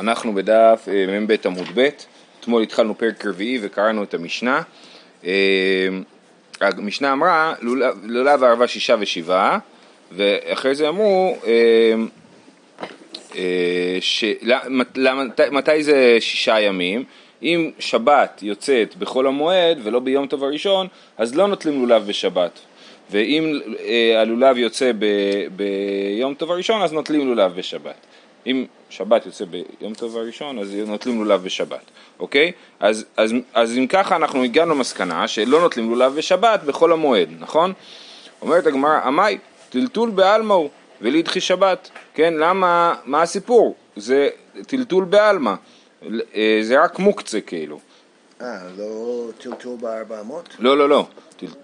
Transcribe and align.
אנחנו 0.00 0.34
בדף 0.34 0.88
אה, 0.88 1.20
מ"ב 1.20 1.34
עמוד 1.44 1.68
ב', 1.74 1.88
אתמול 2.40 2.62
התחלנו 2.62 2.98
פרק 2.98 3.26
רביעי 3.26 3.58
וקראנו 3.62 4.02
את 4.02 4.14
המשנה. 4.14 4.62
אה, 5.24 5.30
המשנה 6.60 7.12
אמרה 7.12 7.54
לולב 8.02 8.42
וערבה 8.42 8.68
שישה 8.68 8.96
ושבעה, 9.00 9.58
ואחרי 10.12 10.74
זה 10.74 10.88
אמרו 10.88 11.36
אה. 11.46 11.94
מתי 15.50 15.82
זה 15.82 16.16
שישה 16.20 16.60
ימים? 16.60 17.04
אם 17.42 17.70
שבת 17.78 18.40
יוצאת 18.42 18.96
בחול 18.96 19.26
המועד 19.26 19.78
ולא 19.82 20.00
ביום 20.00 20.26
טוב 20.26 20.44
הראשון, 20.44 20.86
אז 21.18 21.34
לא 21.34 21.48
נוטלים 21.48 21.80
לולב 21.80 22.06
בשבת. 22.06 22.60
ואם 23.10 23.60
הלולב 24.16 24.56
יוצא. 24.56 24.92
ביום 25.56 26.34
טוב 26.34 26.52
הראשון, 26.52 26.82
אז 26.82 26.92
נוטלים 26.92 27.26
לולב 27.28 27.56
בשבת. 27.56 28.06
אם 28.46 28.64
שבת 28.90 29.26
יוצא 29.26 29.44
ביום 29.44 29.94
טוב 29.94 30.16
הראשון, 30.16 30.58
אז 30.58 30.74
נוטלים 30.86 31.18
לולב 31.18 31.42
בשבת, 31.44 31.90
אוקיי? 32.20 32.52
אז, 32.80 33.04
אז, 33.16 33.32
אז 33.54 33.78
אם 33.78 33.86
ככה 33.86 34.16
אנחנו 34.16 34.42
הגענו 34.42 34.74
למסקנה 34.74 35.28
שלא 35.28 35.60
נוטלים 35.60 35.90
לולב 35.90 36.14
בשבת 36.14 36.62
בחול 36.62 36.92
המועד, 36.92 37.28
נכון? 37.38 37.72
אומרת 38.42 38.66
הגמרא, 38.66 39.00
עמי, 39.04 39.38
טלטול 39.70 40.10
בעלמא 40.10 40.54
הוא 40.54 40.68
ולדחי 41.00 41.40
שבת, 41.40 41.90
כן? 42.14 42.34
למה, 42.34 42.94
מה 43.04 43.22
הסיפור? 43.22 43.74
זה 43.96 44.28
טלטול 44.66 45.04
בעלמא, 45.04 45.54
אה, 46.34 46.58
זה 46.62 46.84
רק 46.84 46.98
מוקצה 46.98 47.40
כאילו. 47.40 47.80
אה, 48.40 48.58
לא 48.78 49.28
טלטול 49.38 49.76
בארבע 49.80 50.20
אמות? 50.20 50.48
לא, 50.58 50.78
לא, 50.78 50.88
לא. 50.88 51.06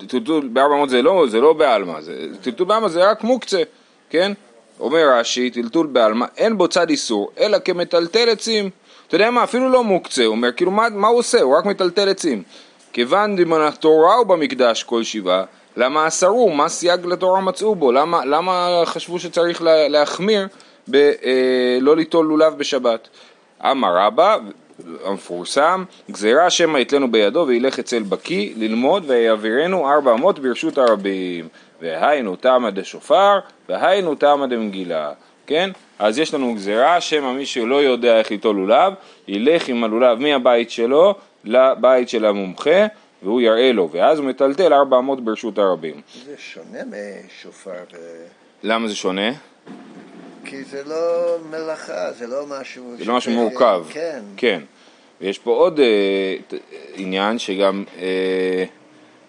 טלטול 0.07 0.49
בארבע 0.49 0.75
אמות 0.75 0.91
זה 0.91 1.03
לא, 1.03 1.27
זה 1.29 1.41
לא 1.41 1.53
בעלמא, 1.53 1.99
טלטול 2.41 2.67
בעלמא 2.67 2.89
זה 2.89 3.11
רק 3.11 3.25
מוקצה, 3.25 3.63
כן? 4.11 4.33
אומר 4.81 5.19
רש"י, 5.19 5.51
טלטול 5.51 5.87
בעלמא, 5.87 6.27
אין 6.37 6.59
בו 6.59 6.69
צד 6.69 6.91
איסור, 6.91 7.31
אלא 7.39 7.59
כמטלטל 7.59 8.29
עצים. 8.29 8.71
אתה 9.07 9.15
יודע 9.15 9.31
מה, 9.31 9.45
אפילו 9.45 9.69
לא 9.69 9.85
מוקצה, 9.85 10.25
הוא 10.25 10.33
אומר, 10.33 10.53
כאילו 10.53 10.71
מה, 10.71 10.89
מה 10.91 11.09
הוא 11.09 11.19
עושה? 11.19 11.43
הוא 11.43 11.57
רק 11.57 11.65
מטלטל 11.65 12.09
עצים. 12.09 12.43
כיוון 12.93 13.37
דמנתורה 13.37 14.15
הוא 14.15 14.27
במקדש 14.27 14.83
כל 14.83 15.03
שבעה, 15.03 15.45
למה 15.77 16.07
אסרו? 16.07 16.51
מה 16.51 16.69
סייג 16.69 17.07
לתורה 17.07 17.41
מצאו 17.41 17.75
בו? 17.75 17.93
למה, 17.93 18.25
למה 18.25 18.83
חשבו 18.85 19.19
שצריך 19.19 19.63
להחמיר 19.89 20.49
בלא 20.89 21.91
אה, 21.91 21.95
ליטול 21.97 22.27
לולב 22.27 22.59
בשבת? 22.59 23.09
אמר 23.71 23.97
רבא, 23.97 24.37
המפורסם, 25.05 25.85
גזירה 26.11 26.51
שמא 26.51 26.79
יתלנו 26.79 27.13
בידו 27.13 27.45
וילך 27.49 27.79
אצל 27.79 28.03
בקי 28.03 28.55
ללמוד 28.57 29.05
ויעבירנו 29.07 29.89
ארבע 29.89 30.13
אמות 30.13 30.39
ברשות 30.39 30.79
הרבים. 30.79 31.49
והיינו 31.81 32.37
תמא 32.37 32.71
דשופר 32.71 33.39
והיינו 33.69 34.15
תמא 34.15 34.47
דמגילה, 34.47 35.13
כן? 35.47 35.71
אז 35.99 36.19
יש 36.19 36.35
לנו 36.35 36.55
גזירה, 36.55 37.01
שמא 37.01 37.33
מי 37.33 37.47
שלא 37.47 37.83
יודע 37.83 38.19
איך 38.19 38.31
ליטול 38.31 38.57
לולב, 38.57 38.93
ילך 39.29 39.69
עם 39.69 39.85
הלולב 39.85 40.19
מהבית 40.19 40.71
שלו 40.71 41.15
לבית 41.45 42.09
של 42.09 42.25
המומחה 42.25 42.87
והוא 43.23 43.41
יראה 43.41 43.73
לו, 43.73 43.89
ואז 43.93 44.19
הוא 44.19 44.27
מטלטל 44.27 44.73
ארבע 44.73 44.99
אמות 44.99 45.25
ברשות 45.25 45.59
הרבים. 45.59 46.01
זה 46.25 46.35
שונה 46.39 46.79
משופר 47.27 47.71
ו... 47.93 47.97
למה 48.63 48.89
זה 48.89 48.97
שונה? 48.97 49.31
כי 50.45 50.65
זה 50.65 50.83
לא 50.87 51.37
מלאכה, 51.51 52.13
זה 52.13 52.27
לא 52.27 52.47
משהו... 52.47 52.97
זה 52.99 53.05
לא 53.05 53.17
משהו 53.17 53.33
מורכב. 53.33 53.85
כן. 53.91 54.21
כן. 54.37 54.61
ויש 55.21 55.39
פה 55.39 55.51
עוד 55.51 55.81
אה, 55.81 56.37
עניין 56.95 57.39
שגם, 57.39 57.85
אה, 57.99 58.65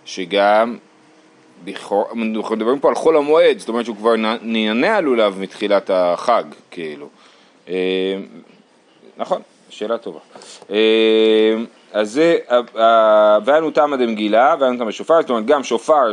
שגם 0.06 0.78
אנחנו 1.68 2.56
מדברים 2.56 2.80
פה 2.80 2.90
על 2.90 2.96
חול 2.96 3.18
המועד, 3.18 3.60
זאת 3.60 3.70
אומרת 3.70 3.86
שהוא 3.86 3.96
כבר 3.96 4.16
נענה 4.42 4.98
הלולב 4.98 5.40
מתחילת 5.40 5.90
החג, 5.94 6.44
כאילו. 6.72 7.08
אה, 7.70 8.16
נכון, 9.18 9.42
שאלה 9.70 9.98
טובה. 9.98 10.20
אה, 10.72 11.56
אז 11.94 12.12
זה, 12.12 12.38
והיינו 13.46 13.72
תמא 13.72 13.96
דמגילה, 13.96 14.56
והיינו 14.60 14.78
תמא 14.78 14.92
שופר, 14.92 15.22
זאת 15.22 15.30
אומרת 15.30 15.46
גם 15.46 15.64
שופר, 15.64 16.12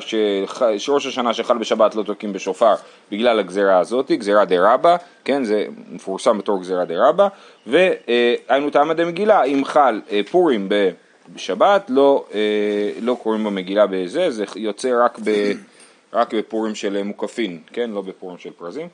שראש 0.78 1.06
השנה 1.06 1.34
שחל 1.34 1.58
בשבת 1.58 1.94
לא 1.94 2.02
תוקעים 2.02 2.32
בשופר 2.32 2.74
בגלל 3.10 3.38
הגזירה 3.38 3.78
הזאת, 3.78 4.10
גזירה 4.10 4.44
דה 4.44 4.74
רבא, 4.74 4.96
כן, 5.24 5.44
זה 5.44 5.66
מפורסם 5.90 6.38
בתור 6.38 6.60
גזירה 6.60 6.84
דה 6.84 7.08
רבא, 7.08 7.28
והיינו 7.66 8.70
תמא 8.70 8.94
דמגילה, 8.94 9.42
אם 9.42 9.64
חל 9.64 10.00
אה, 10.10 10.20
פורים 10.30 10.68
ב... 10.68 10.90
בשבת 11.32 11.84
לא, 11.88 12.26
אה, 12.34 12.90
לא 13.00 13.18
קוראים 13.22 13.44
במגילה 13.44 13.86
בזה, 13.86 14.30
זה 14.30 14.44
יוצא 14.56 15.04
רק, 15.04 15.18
ב, 15.24 15.52
רק 16.12 16.34
בפורים 16.34 16.74
של 16.74 17.02
מוקפין, 17.02 17.60
כן? 17.72 17.90
לא 17.90 18.02
בפורים 18.02 18.38
של 18.38 18.50
פרזים. 18.50 18.88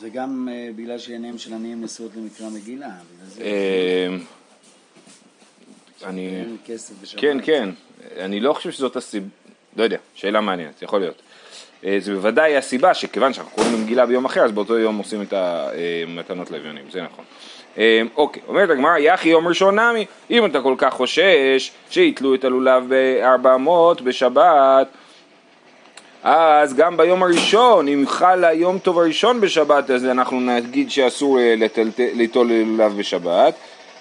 זה 0.00 0.08
גם 0.08 0.48
אה, 0.52 0.68
בגלל 0.76 0.98
שעיניהם 0.98 1.38
של 1.38 1.54
עניים 1.54 1.84
נשואות 1.84 2.12
למקרא 2.16 2.48
מגילה. 2.48 2.90
אה, 3.40 4.08
אני... 6.04 6.28
אין 6.28 6.56
כסף 6.66 6.94
בשבת. 7.02 7.20
כן, 7.20 7.38
כן. 7.42 7.68
אני 8.16 8.40
לא 8.40 8.52
חושב 8.52 8.70
שזאת 8.70 8.96
הסיבה, 8.96 9.26
לא 9.76 9.84
יודע, 9.84 9.98
שאלה 10.14 10.40
מעניינת, 10.40 10.82
יכול 10.82 11.00
להיות. 11.00 11.22
אה, 11.84 11.96
זה 12.00 12.14
בוודאי 12.14 12.56
הסיבה 12.56 12.94
שכיוון 12.94 13.32
שאנחנו 13.32 13.52
קוראים 13.52 13.72
במגילה 13.72 14.06
ביום 14.06 14.24
אחר, 14.24 14.44
אז 14.44 14.52
באותו 14.52 14.78
יום 14.78 14.98
עושים 14.98 15.22
את 15.22 15.32
המתנות 15.32 16.50
לאביונים, 16.50 16.84
זה 16.90 17.02
נכון. 17.02 17.24
אמ, 17.78 17.82
אוקיי, 18.16 18.42
אומרת 18.48 18.70
הגמרא, 18.70 18.98
יחי 18.98 19.28
יום 19.28 19.48
ראשון 19.48 19.78
נמי, 19.78 20.06
אם 20.30 20.46
אתה 20.46 20.60
כל 20.60 20.74
כך 20.78 20.94
חושש 20.94 21.70
שיתלו 21.90 22.34
את 22.34 22.44
הלולב 22.44 22.88
בארבע 22.88 23.54
אמות 23.54 24.00
בשבת, 24.00 24.88
אז 26.22 26.74
גם 26.74 26.96
ביום 26.96 27.22
הראשון, 27.22 27.88
אם 27.88 28.04
חל 28.06 28.44
היום 28.44 28.78
טוב 28.78 28.98
הראשון 28.98 29.40
בשבת, 29.40 29.90
אז 29.90 30.04
אנחנו 30.04 30.40
נגיד 30.40 30.90
שאסור 30.90 31.38
אה, 31.38 31.54
ליטול 32.14 32.52
לולב 32.52 32.98
בשבת. 32.98 33.54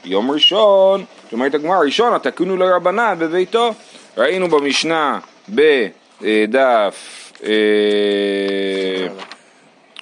יום 0.06 0.32
ראשון, 0.32 1.06
זאת 1.24 1.34
אומרת 1.34 1.54
הגמרא, 1.54 1.80
ראשון 1.80 2.14
התקנו 2.14 2.58
לרבנן 2.58 3.16
בביתו. 3.20 3.72
ראינו 4.18 4.50
במשנה 4.50 5.20
בדף 5.50 7.32
אה, 7.44 7.50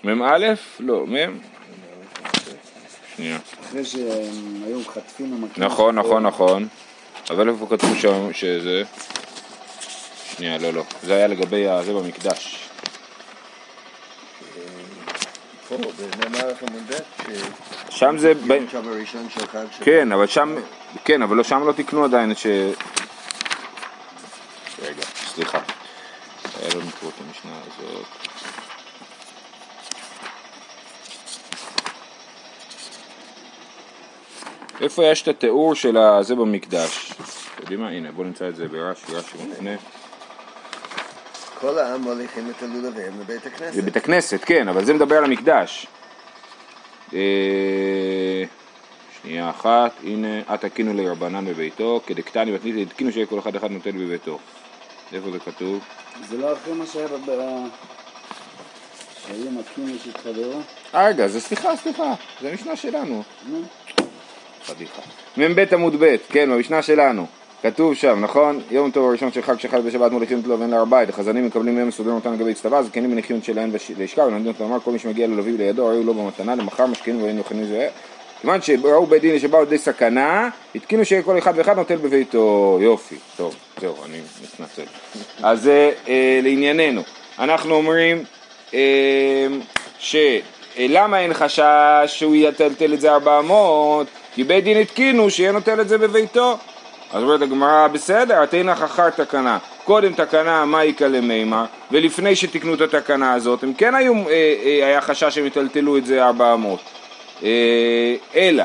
מ"א? 0.03 0.53
לא, 0.79 1.05
מ'? 1.07 1.48
שנייה. 3.19 3.37
אחרי 3.63 3.85
שהם 3.85 4.63
היו 4.65 4.79
חטפים 4.85 5.33
ומכים. 5.33 5.63
נכון, 5.63 5.95
נכון, 5.95 6.23
נכון. 6.23 6.67
אבל 7.29 7.49
איפה 7.49 7.67
כתבו 7.69 7.95
שם 7.95 8.33
שזה? 8.33 8.83
שנייה, 10.35 10.57
לא, 10.57 10.73
לא. 10.73 10.83
זה 11.03 11.15
היה 11.15 11.27
לגבי 11.27 11.65
זה 11.85 11.93
במקדש. 11.93 12.69
שם 17.89 18.17
זה... 18.17 18.33
כן, 19.81 20.11
אבל 20.11 20.27
שם... 20.27 20.55
כן, 21.05 21.21
אבל 21.21 21.37
לא, 21.37 21.43
שם 21.43 21.67
לא 21.67 21.71
תיקנו 21.71 22.03
עדיין 22.03 22.35
ש... 22.35 22.45
רגע, 24.81 25.03
סליחה. 25.33 25.59
היה 26.61 26.69
לנו 26.75 26.89
פה 26.89 27.07
את 27.07 27.13
המשנה 27.27 27.51
הזאת. 27.67 28.05
איפה 34.81 35.05
יש 35.05 35.21
את 35.21 35.27
התיאור 35.27 35.75
של 35.75 35.97
זה 36.21 36.35
במקדש? 36.35 37.11
אתם 37.11 37.61
יודעים 37.61 37.79
מה? 37.79 37.89
הנה, 37.89 38.11
בואו 38.11 38.27
נמצא 38.27 38.47
את 38.49 38.55
זה 38.55 38.67
ברש"י, 38.67 39.15
רש"י 39.15 39.37
מפנה. 39.51 39.75
כל 41.59 41.77
העם 41.79 42.01
מוליכים 42.01 42.49
את 42.49 42.63
הלולבים 42.63 43.19
לבית 43.19 43.45
הכנסת. 43.45 43.77
לבית 43.77 43.97
הכנסת, 43.97 44.39
כן, 44.45 44.67
אבל 44.67 44.85
זה 44.85 44.93
מדבר 44.93 45.17
על 45.17 45.23
המקדש. 45.23 45.87
אה, 47.13 48.43
שנייה 49.21 49.49
אחת, 49.49 49.91
הנה, 50.03 50.39
את 50.53 50.61
תקינו 50.61 50.93
לרבנן 50.93 51.45
בביתו, 51.45 52.01
כדקטני 52.05 52.51
בתנית 52.51 52.87
התקינו 52.87 53.11
שיהיה 53.11 53.25
כל 53.25 53.39
אחד 53.39 53.55
אחד 53.55 53.71
נותן 53.71 53.91
בביתו. 53.91 54.39
איפה 55.13 55.31
זה 55.31 55.39
כתוב? 55.39 55.83
זה 56.29 56.37
לא 56.37 56.53
אחרי 56.53 56.73
מה 56.73 56.85
שהיה 56.85 57.07
ב... 57.07 57.31
שהיו 59.27 59.51
מכים 59.51 59.87
איש 59.87 60.07
את 60.07 60.17
חברו? 60.17 60.59
אה, 60.95 61.07
רגע, 61.07 61.27
זה 61.27 61.41
סליחה, 61.41 61.75
סליחה, 61.75 62.13
זה 62.41 62.49
המשנה 62.49 62.75
שלנו. 62.75 63.23
פדיחה. 64.73 65.01
מ"ב 65.37 65.73
עמוד 65.73 65.95
ב', 65.99 66.15
כן, 66.29 66.49
במשנה 66.51 66.81
שלנו. 66.81 67.25
כתוב 67.61 67.93
שם, 67.93 68.19
נכון? 68.21 68.61
יום 68.71 68.91
טוב 68.91 69.09
הראשון 69.09 69.31
של 69.31 69.41
חג 69.41 69.59
שחל 69.59 69.81
בשבת 69.81 70.11
מוליכים 70.11 70.37
אותו 70.37 70.59
ואין 70.59 70.69
להר 70.69 70.85
בית, 70.85 71.09
החזנים 71.09 71.45
מקבלים 71.45 71.75
מהם 71.75 71.87
מסודרים 71.87 72.15
אותם 72.15 72.33
לגבי 72.33 72.53
צטבה, 72.53 72.83
זקנים 72.83 73.11
מניחים 73.11 73.41
שלהם 73.43 73.71
לשכב, 73.97 74.21
ונותנים 74.21 74.47
אותו 74.47 74.63
לומר 74.63 74.79
כל 74.79 74.91
מי 74.91 74.99
שמגיע 74.99 75.27
ללווים 75.27 75.57
לידו, 75.57 75.91
הוא 75.91 76.05
לא 76.05 76.13
במתנה, 76.13 76.55
למחר 76.55 76.85
משקיעים 76.85 77.23
ואין 77.23 77.37
יוכלים 77.37 77.65
זה. 77.65 77.89
כיוון 78.41 78.61
שראו 78.61 79.05
בית 79.05 79.21
דין 79.21 79.39
שבאו 79.39 79.59
לידי 79.59 79.77
סכנה, 79.77 80.49
התקינו 80.75 81.05
שיהיה 81.05 81.21
כל 81.21 81.37
אחד 81.37 81.53
ואחד 81.55 81.77
נוטל 81.77 81.95
בביתו. 81.95 82.79
יופי, 82.81 83.15
טוב, 83.37 83.55
זהו, 83.81 83.95
אני 84.05 84.17
מתנצל. 84.43 84.83
אז 85.43 85.67
אה, 85.67 85.91
אה, 86.07 86.39
לענייננו, 86.43 87.01
אנחנו 87.39 87.75
אומרים 87.75 88.23
אה, 88.73 89.47
שלמה 89.99 91.19
אין 91.19 91.33
חשש 91.33 92.05
שהוא 92.05 92.35
יטלטל 92.35 92.93
את 92.93 93.01
זה 93.01 93.11
ארבע 93.11 93.39
אמות? 93.39 94.07
כי 94.33 94.43
בית 94.43 94.63
דין 94.63 94.77
התקינו 94.77 95.29
שיהיה 95.29 95.51
נוטל 95.51 95.81
את 95.81 95.89
זה 95.89 95.97
בביתו. 95.97 96.57
אז 97.13 97.23
אומרת 97.23 97.41
הגמרא, 97.41 97.87
בסדר, 97.87 98.45
תנח 98.45 98.83
אחר 98.83 99.09
תקנה. 99.09 99.57
קודם 99.83 100.13
תקנה 100.13 100.65
מאיקה 100.65 101.07
למימר, 101.07 101.65
ולפני 101.91 102.35
שתיקנו 102.35 102.73
את 102.73 102.81
התקנה 102.81 103.33
הזאת, 103.33 103.63
הם 103.63 103.73
כן 103.73 103.95
היו, 103.95 104.13
אה, 104.13 104.21
אה, 104.65 104.87
היה 104.87 105.01
חשש 105.01 105.35
שהם 105.35 105.45
יטלטלו 105.45 105.97
את 105.97 106.05
זה 106.05 106.25
ארבע 106.25 106.53
אמות. 106.53 106.79
אה, 107.43 108.15
אלא, 108.35 108.63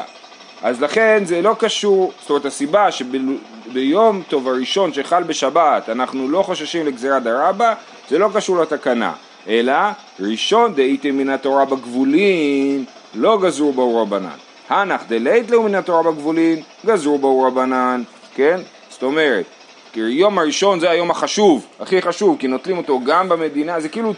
אז 0.62 0.82
לכן 0.82 1.22
זה 1.25 1.43
לא 1.43 1.56
קשור, 1.58 2.12
זאת 2.20 2.31
אומרת 2.31 2.44
הסיבה 2.44 2.88
שביום 2.93 4.22
טוב 4.28 4.49
הראשון 4.49 4.93
שחל 4.93 5.22
בשבת 5.22 5.88
אנחנו 5.88 6.28
לא 6.28 6.43
חוששים 6.43 6.87
לגזירה 6.87 7.20
דרבא, 7.20 7.75
זה 8.10 8.19
לא 8.19 8.28
קשור 8.34 8.58
לתקנה, 8.58 9.12
אלא 9.49 9.75
ראשון 10.20 10.75
דהייתם 10.75 11.17
מן 11.17 11.28
התורה 11.28 11.64
בגבולין, 11.64 12.84
לא 13.14 13.38
גזרו 13.43 13.72
בו 13.72 14.02
רבנן. 14.02 14.44
הנח 14.69 15.02
דלית 15.08 15.50
לו 15.50 15.62
מן 15.62 15.75
התורה 15.75 16.12
בגבולין, 16.12 16.62
גזרו 16.87 17.19
בו 17.19 17.43
רבנן, 17.43 18.02
כן? 18.34 18.61
זאת 18.90 19.02
אומרת, 19.02 19.44
כי 19.93 20.00
יום 20.00 20.38
הראשון 20.38 20.81
זה 20.81 20.90
היום 20.90 21.11
החשוב, 21.11 21.66
הכי 21.81 22.02
חשוב, 22.02 22.37
כי 22.38 22.49
נוטלים 22.49 22.78
אותו 22.78 23.00
גם 23.05 23.28
במדינה, 23.28 23.81
זה 23.81 23.88
כאילו 23.88 24.14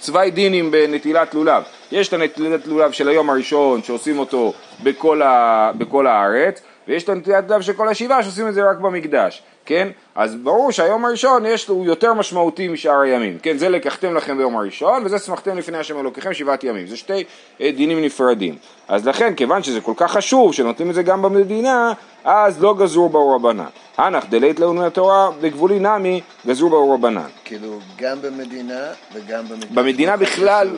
צווי 0.00 0.30
דינים 0.30 0.70
בנטילת 0.70 1.34
לולב. 1.34 1.62
יש 1.92 2.08
את 2.08 2.12
הנטילת 2.12 2.66
לולב 2.66 2.92
של 2.92 3.08
היום 3.08 3.30
הראשון 3.30 3.82
שעושים 3.82 4.18
אותו 4.18 4.52
בכל, 4.82 5.22
ה, 5.22 5.70
בכל 5.78 6.06
הארץ, 6.06 6.62
ויש 6.88 7.04
את 7.04 7.08
הנטילת 7.08 7.50
לולב 7.50 7.62
של 7.62 7.72
כל 7.72 7.88
השבעה 7.88 8.22
שעושים 8.22 8.48
את 8.48 8.54
זה 8.54 8.70
רק 8.70 8.78
במקדש, 8.78 9.42
כן? 9.66 9.88
אז 10.14 10.34
ברור 10.34 10.72
שהיום 10.72 11.04
הראשון 11.04 11.46
יש, 11.46 11.68
הוא 11.68 11.86
יותר 11.86 12.14
משמעותי 12.14 12.68
משאר 12.68 13.00
הימים, 13.00 13.38
כן? 13.42 13.56
זה 13.56 13.68
לקחתם 13.68 14.14
לכם 14.14 14.36
ביום 14.36 14.56
הראשון, 14.56 15.02
וזה 15.04 15.18
שמחתם 15.18 15.58
לפני 15.58 15.78
השם 15.78 15.98
אלוקיכם 15.98 16.34
שבעת 16.34 16.64
ימים. 16.64 16.86
זה 16.86 16.96
שתי 16.96 17.24
אה, 17.60 17.70
דינים 17.76 18.02
נפרדים. 18.04 18.56
אז 18.88 19.06
לכן, 19.06 19.34
כיוון 19.34 19.62
שזה 19.62 19.80
כל 19.80 19.92
כך 19.96 20.12
חשוב, 20.12 20.54
שנותנים 20.54 20.90
את 20.90 20.94
זה 20.94 21.02
גם 21.02 21.22
במדינה, 21.22 21.92
אז 22.24 22.62
לא 22.62 22.74
גזרו 22.78 23.08
באור 23.08 23.34
רבנן. 23.34 23.64
הנח 23.98 24.24
דלית 24.28 24.60
לנו 24.60 24.86
התורה 24.86 25.30
בגבולי 25.40 25.78
נמי 25.78 26.20
גזרו 26.46 26.70
באור 26.70 26.94
רבנן. 26.94 27.28
כאילו, 27.44 27.78
גם 27.98 28.22
במדינה 28.22 28.86
וגם. 29.14 29.44
במדינה 29.74 30.16
לא 30.16 30.22
בכלל, 30.22 30.68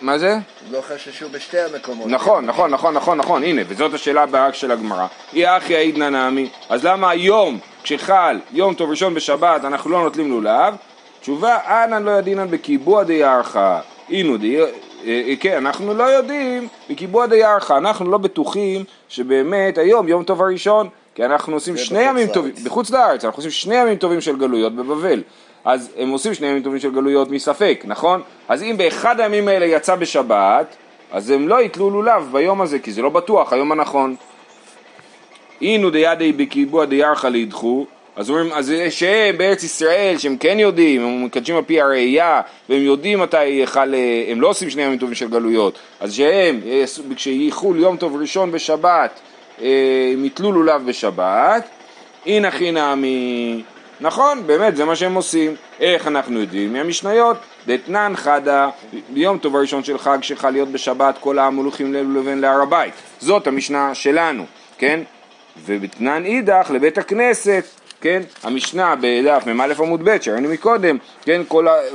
מה 0.00 0.18
זה? 0.18 0.38
לא 0.70 0.80
חששו 0.80 1.28
בשתי 1.28 1.60
המקומות. 1.60 2.06
נכון, 2.08 2.46
נכון, 2.46 2.70
נכון, 2.70 2.94
נכון, 2.94 3.18
נכון, 3.18 3.44
הנה, 3.44 3.62
וזאת 3.68 3.94
השאלה 3.94 4.22
הבאה 4.22 4.52
של 4.52 4.70
הגמרא. 4.70 5.06
אי 5.32 5.56
אחי 5.56 5.76
עידנא 5.76 6.30
נמי, 6.30 6.48
אז 6.68 6.84
למה 6.84 7.10
היום, 7.10 7.58
כשחל 7.82 8.40
יום 8.52 8.74
טוב 8.74 8.90
ראשון 8.90 9.14
בשבת, 9.14 9.64
אנחנו 9.64 9.90
לא 9.90 10.02
נוטלים 10.02 10.30
לולב? 10.30 10.74
תשובה, 11.20 11.58
אנן 11.66 12.02
לא 12.02 12.10
ידינן 12.10 12.50
בקיבוע. 12.50 13.04
אינו 14.10 14.36
די... 14.36 14.60
אה, 14.60 14.66
אה, 15.06 15.34
כן, 15.40 15.56
אנחנו 15.56 15.94
לא 15.94 16.04
יודעים 16.04 16.68
בקיבוע 16.90 17.26
דיערכה, 17.26 17.76
אנחנו 17.76 18.10
לא 18.10 18.18
בטוחים 18.18 18.84
שבאמת 19.08 19.78
היום 19.78 20.08
יום 20.08 20.24
טוב 20.24 20.42
הראשון, 20.42 20.88
כי 21.14 21.24
אנחנו 21.24 21.54
עושים 21.54 21.76
שני 21.76 22.02
ימים. 22.02 22.28
טובים, 22.28 22.52
בחוץ 22.64 22.90
לארץ, 22.90 23.24
אנחנו 23.24 23.38
עושים 23.38 23.50
שני 23.50 23.74
ימים 23.74 23.96
טובים 23.96 24.20
של 24.20 24.36
גלויות 24.36 24.76
בבבל. 24.76 25.22
אז 25.64 25.90
הם 25.98 26.10
עושים 26.10 26.34
שני 26.34 26.46
ימים 26.46 26.62
טובים 26.62 26.80
של 26.80 26.92
גלויות 26.92 27.30
מספק, 27.30 27.82
נכון? 27.84 28.22
אז 28.48 28.62
אם 28.62 28.74
באחד 28.78 29.20
הימים 29.20 29.48
האלה 29.48 29.66
יצא 29.66 29.94
בשבת, 29.94 30.76
אז 31.12 31.30
הם 31.30 31.48
לא 31.48 31.62
יתלו 31.62 31.90
לולב 31.90 32.28
ביום 32.32 32.60
הזה, 32.60 32.78
כי 32.78 32.92
זה 32.92 33.02
לא 33.02 33.08
בטוח, 33.08 33.52
היום 33.52 33.72
הנכון. 33.72 34.16
אינו 35.62 35.90
דידי 35.90 36.32
בקיבוע 36.32 36.84
דיארחא 36.84 37.26
לידחו, 37.26 37.86
אז 38.16 38.30
אומרים, 38.30 38.52
אז 38.52 38.72
שהם 38.90 39.38
בארץ 39.38 39.62
ישראל, 39.62 40.18
שהם 40.18 40.36
כן 40.36 40.58
יודעים, 40.58 41.02
הם 41.02 41.24
מקדשים 41.24 41.56
על 41.56 41.62
פי 41.62 41.80
הראייה, 41.80 42.40
והם 42.68 42.82
יודעים 42.82 43.20
מתי 43.20 43.62
חל, 43.64 43.94
הם 44.28 44.40
לא 44.40 44.48
עושים 44.48 44.70
שני 44.70 44.82
ימים 44.82 44.98
טובים 44.98 45.14
של 45.14 45.28
גלויות, 45.28 45.78
אז 46.00 46.14
שהם, 46.14 46.60
כשיחול 47.16 47.78
יום 47.78 47.96
טוב 47.96 48.16
ראשון 48.16 48.52
בשבת, 48.52 49.20
אה, 49.62 50.10
הם 50.12 50.24
יתלו 50.24 50.52
לולב 50.52 50.86
בשבת, 50.86 51.68
הנה 52.26 52.50
חינמי, 52.50 53.62
נכון, 54.00 54.46
באמת, 54.46 54.76
זה 54.76 54.84
מה 54.84 54.96
שהם 54.96 55.14
עושים. 55.14 55.54
איך 55.80 56.06
אנחנו 56.06 56.40
יודעים? 56.40 56.72
מהמשניות, 56.72 57.36
דתנן 57.66 58.12
חדה, 58.16 58.68
ביום 59.08 59.38
טוב 59.38 59.56
הראשון 59.56 59.84
של 59.84 59.98
חג 59.98 60.18
שחל 60.22 60.50
להיות 60.50 60.68
בשבת, 60.68 61.18
כל 61.20 61.38
העם 61.38 61.56
הולכים 61.56 61.92
ללבן 61.92 62.38
להר 62.38 62.62
הבית. 62.62 62.94
זאת 63.20 63.46
המשנה 63.46 63.94
שלנו, 63.94 64.44
כן? 64.78 65.00
ובתנן 65.66 66.24
אידך 66.24 66.70
לבית 66.74 66.98
הכנסת, 66.98 67.64
כן? 68.00 68.22
המשנה 68.42 68.94
בדף 69.00 69.46
מ"א 69.46 69.74
עמוד 69.78 70.00
ב' 70.04 70.22
שראינו 70.22 70.48
מקודם, 70.48 70.98
כן? 71.22 71.42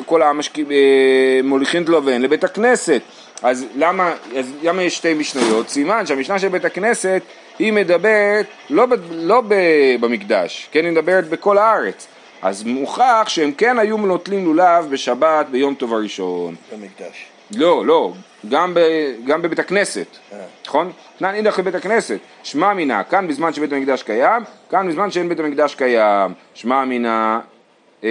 כל, 0.06 0.22
העם 0.22 0.38
משק... 0.38 0.60
אה, 0.60 1.40
מוליכים 1.44 1.84
את 1.84 1.90
לבן 1.90 2.22
לבית 2.22 2.44
הכנסת. 2.44 3.02
אז 3.44 3.66
למה, 3.76 4.14
אז 4.38 4.52
למה 4.64 4.84
יש 4.84 4.96
שתי 4.96 5.14
משניות? 5.14 5.70
סימן 5.70 6.06
שהמשנה 6.06 6.40
של 6.40 6.48
בית 6.48 6.66
הכנסת 6.66 7.22
היא 7.60 7.74
מדברת 7.74 8.46
לא, 8.70 8.86
ב, 8.86 8.94
לא 9.12 9.42
ב, 9.48 9.56
במקדש, 10.00 10.70
כן? 10.72 10.86
היא 10.86 10.92
מדברת 10.92 11.30
בכל 11.30 11.58
הארץ. 11.58 12.08
אז 12.42 12.64
מוכח 12.64 13.26
שהם 13.28 13.52
כן 13.52 13.80
היו 13.80 13.98
נוטלים 13.98 14.46
לולב 14.46 14.88
בשבת 14.90 15.46
ביום 15.52 15.76
טוב 15.76 15.94
הראשון. 15.94 16.56
במקדש. 16.74 17.26
לא, 17.56 17.86
לא, 17.86 18.14
גם, 18.50 18.74
ב, 18.74 18.80
גם 19.26 19.42
בבית 19.42 19.60
הכנסת, 19.60 20.08
אה. 20.34 20.38
נכון? 20.66 20.92
תנן 21.18 21.36
אידך 21.36 21.60
לבית 21.60 21.76
הכנסת, 21.76 22.20
שמע 22.44 22.74
מינה, 22.74 23.04
כאן 23.04 23.28
בזמן 23.28 23.54
שבית 23.54 23.74
המקדש 23.74 24.04
קיים, 24.04 24.44
כאן 24.70 24.90
בזמן 24.90 25.12
שאין 25.12 25.30
בית 25.30 25.40
המקדש 25.40 25.76
קיים, 25.76 26.34
שמע 26.54 26.86
מינה, 26.86 27.40
אה, 28.04 28.10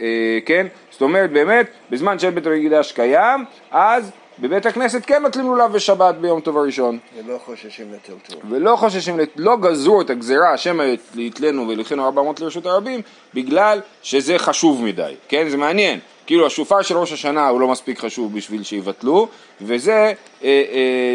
אה, 0.00 0.38
כן? 0.46 0.66
זאת 0.90 1.02
אומרת 1.02 1.30
באמת, 1.30 1.66
בזמן 1.90 2.18
שאין 2.18 2.34
בית 2.34 2.46
המקדש 2.46 2.92
קיים, 2.92 3.44
אז 3.70 4.10
בבית 4.40 4.66
הכנסת 4.66 5.02
כן 5.06 5.22
נוטלים 5.22 5.46
לולב 5.46 5.72
בשבת 5.72 6.14
ביום 6.14 6.40
טוב 6.40 6.58
הראשון. 6.58 6.98
ולא 7.26 7.38
חוששים 7.44 7.92
לטלטול. 7.92 8.38
ולא 8.50 8.76
חוששים, 8.76 9.16
לא 9.36 9.56
גזרו 9.56 10.00
את 10.00 10.10
הגזרה, 10.10 10.52
השם 10.54 10.78
יתלנו 11.14 11.68
ולכנו 11.68 12.04
ארבע 12.04 12.22
מאות 12.22 12.40
לרשות 12.40 12.66
הרבים, 12.66 13.00
בגלל 13.34 13.80
שזה 14.02 14.38
חשוב 14.38 14.84
מדי, 14.84 15.14
כן? 15.28 15.48
זה 15.48 15.56
מעניין. 15.56 15.98
כאילו 16.26 16.46
השופר 16.46 16.82
של 16.82 16.96
ראש 16.96 17.12
השנה 17.12 17.48
הוא 17.48 17.60
לא 17.60 17.68
מספיק 17.68 17.98
חשוב 17.98 18.34
בשביל 18.36 18.62
שיבטלו, 18.62 19.28
וזה 19.60 19.92
אה, 19.92 20.12
אה, 20.44 20.62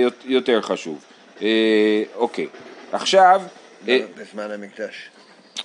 יות- 0.02 0.24
יותר 0.26 0.62
חשוב. 0.62 1.00
אה, 1.42 1.48
אוקיי, 2.16 2.48
עכשיו, 2.92 3.42
אה, 3.88 4.00
בזמן 4.18 4.52
המקדש. 4.52 5.10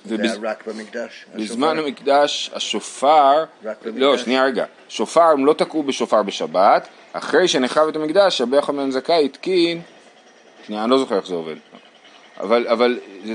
זה 0.05 0.15
היה 0.19 0.33
רק 0.43 0.67
במקדש. 0.67 1.25
בזמן? 1.35 1.77
המקדש 1.77 2.51
השופר? 2.53 3.43
לא 3.85 4.17
שנייה 4.17 4.45
רגע, 4.45 4.65
שופר 4.89 5.21
הם 5.21 5.45
לא 5.45 5.53
תקעו 5.53 5.83
בשופר 5.83 6.23
בשבת, 6.23 6.87
אחרי 7.13 7.47
שנחרב 7.47 7.87
את 7.87 7.95
המקדש 7.95 8.41
רבי 8.41 8.55
יוחנן 8.55 8.77
בן 8.77 8.91
זכאי 8.91 9.25
התקין, 9.25 9.81
שנייה 10.67 10.83
אני 10.83 10.91
לא 10.91 10.97
זוכר 10.97 11.17
איך 11.17 11.27
זה 11.27 11.33
עובד, 11.33 11.55
אבל, 12.39 12.67
אבל 12.67 12.99
זה 13.25 13.33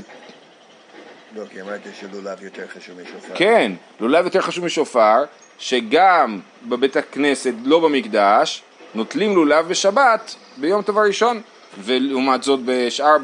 לא, 1.35 1.43
כי 1.45 1.61
אמרתי 1.61 1.89
שלולב 1.99 2.43
יותר 2.43 2.67
חשוב 2.67 3.01
משופר. 3.01 3.35
כן, 3.35 3.71
לולב 3.99 4.25
יותר 4.25 4.41
חשוב 4.41 4.65
משופר, 4.65 5.23
שגם 5.59 6.39
בבית 6.63 6.95
הכנסת, 6.95 7.53
לא 7.63 7.79
במקדש, 7.79 8.63
נוטלים 8.95 9.35
לולב 9.35 9.67
בשבת 9.67 10.35
ביום 10.57 10.81
טוב 10.81 10.97
הראשון, 10.97 11.41
ולעומת 11.83 12.43
זאת 12.43 12.59
בשאר, 12.65 13.17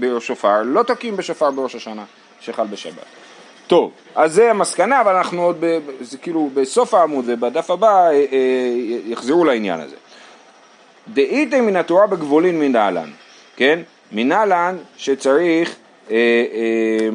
בשופר, 0.00 0.62
לא 0.62 0.82
תוקעים 0.82 1.16
בשופר 1.16 1.50
בראש 1.50 1.74
השנה, 1.74 2.04
שחל 2.44 2.66
בשבת. 2.66 3.04
טוב, 3.66 3.90
אז 4.14 4.34
זה 4.34 4.50
המסקנה, 4.50 5.00
אבל 5.00 5.16
אנחנו 5.16 5.42
עוד, 5.42 5.56
ב, 5.60 5.78
זה 6.00 6.18
כאילו 6.18 6.50
בסוף 6.54 6.94
העמוד 6.94 7.24
ובדף 7.28 7.70
הבא 7.70 8.06
אה, 8.06 8.10
אה, 8.10 8.18
יחזרו 9.06 9.44
לעניין 9.44 9.80
הזה. 9.80 9.96
דאיתם 11.08 11.66
מן 11.66 11.76
התורה 11.76 12.06
בגבולין 12.06 12.60
מנהלן, 12.60 13.10
כן? 13.56 13.78
מנהלן 14.12 14.76
שצריך 14.96 15.76
אה, 16.10 16.16
אה, 16.16 17.08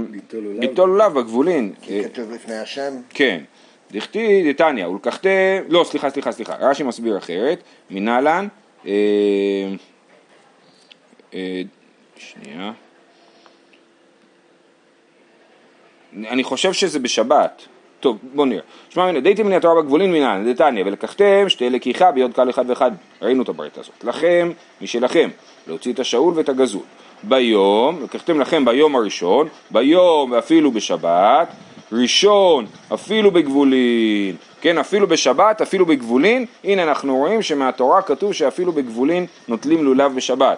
ליטול 0.60 0.90
לולב 0.90 1.14
בגבולין. 1.14 1.74
כי 1.82 2.00
אה, 2.00 2.04
כתוב 2.04 2.32
לפני 2.32 2.58
השם, 2.58 2.94
כן. 3.10 3.40
דכתיב 3.92 4.50
דתניא, 4.50 4.88
ולקחתם, 4.88 5.30
לא 5.70 5.84
סליחה 5.84 6.10
סליחה 6.10 6.32
סליחה, 6.32 6.56
רש"י 6.60 6.84
מסביר 6.84 7.18
אחרת, 7.18 7.64
מנהלן, 7.90 8.48
אה, 8.88 8.92
אה, 11.34 11.62
שנייה, 12.16 12.72
אני 16.18 16.44
חושב 16.44 16.74
שזה 16.74 17.00
בשבת, 17.00 17.62
טוב 18.00 18.18
בוא 18.36 18.46
נראה, 18.46 18.62
שמע 18.90 19.06
מנה, 19.12 19.20
דייתם 19.20 19.46
מן 19.46 19.54
התורה 19.54 19.82
בגבולין 19.82 20.12
מנהלן, 20.12 20.54
דתניא, 20.54 20.84
ולקחתם 20.86 21.50
שתי 21.50 21.70
לקיחה 21.70 22.12
ביוד 22.12 22.34
קל 22.34 22.50
אחד 22.50 22.70
ואחד, 22.70 22.92
ראינו 23.22 23.44
את 23.44 23.50
הברית 23.50 23.78
הזאת, 23.78 24.04
לכם 24.04 24.52
משלכם, 24.82 25.30
להוציא 25.68 25.94
את 25.94 26.00
השאול 26.00 26.34
ואת 26.36 26.50
הגזול, 26.50 26.82
ביום, 27.24 28.04
לקחתם 28.04 28.40
לכם 28.40 28.66
ביום 28.66 28.96
הראשון, 28.96 29.48
ביום 29.72 30.32
ואפילו 30.32 30.72
בשבת, 30.72 31.48
ראשון, 31.92 32.66
אפילו 32.94 33.32
בגבולין, 33.32 34.36
כן, 34.62 34.78
אפילו 34.78 35.08
בשבת, 35.08 35.62
אפילו 35.62 35.86
בגבולין, 35.86 36.46
הנה 36.64 36.84
אנחנו 36.84 37.18
רואים 37.18 37.42
שמהתורה 37.42 38.02
כתוב 38.02 38.34
שאפילו 38.34 38.72
בגבולין 38.72 39.26
נוטלים 39.48 39.84
לולב 39.84 40.16
בשבת. 40.16 40.58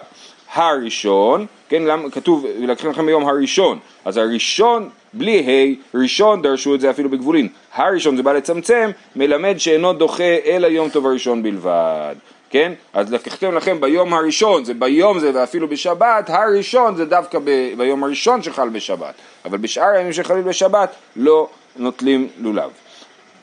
הראשון, 0.54 1.46
כן, 1.68 1.82
למה, 1.82 2.10
כתוב, 2.10 2.46
לקחתם 2.58 2.90
לכם 2.90 3.06
ביום 3.06 3.28
הראשון, 3.28 3.78
אז 4.04 4.16
הראשון, 4.16 4.88
בלי 5.14 5.38
ה', 5.38 5.98
ראשון 5.98 6.42
דרשו 6.42 6.74
את 6.74 6.80
זה 6.80 6.90
אפילו 6.90 7.10
בגבולין. 7.10 7.48
הראשון 7.74 8.16
זה 8.16 8.22
בא 8.22 8.32
לצמצם, 8.32 8.90
מלמד 9.16 9.54
שאינו 9.58 9.92
דוחה 9.92 10.36
אלא 10.44 10.66
יום 10.66 10.88
טוב 10.88 11.06
הראשון 11.06 11.42
בלבד. 11.42 12.14
כן? 12.50 12.72
אז 12.92 13.12
לקחתם 13.12 13.54
לכם 13.54 13.80
ביום 13.80 14.14
הראשון, 14.14 14.64
זה 14.64 14.74
ביום 14.74 15.18
זה 15.18 15.30
ואפילו 15.34 15.68
בשבת, 15.68 16.30
הראשון 16.30 16.96
זה 16.96 17.04
דווקא 17.04 17.38
ב, 17.44 17.72
ביום 17.76 18.04
הראשון 18.04 18.42
שחל 18.42 18.68
בשבת, 18.68 19.14
אבל 19.44 19.58
בשאר 19.58 19.88
הימים 19.88 20.12
שחלים 20.12 20.44
בשבת 20.44 20.94
לא 21.16 21.48
נוטלים 21.76 22.28
לולב. 22.38 22.70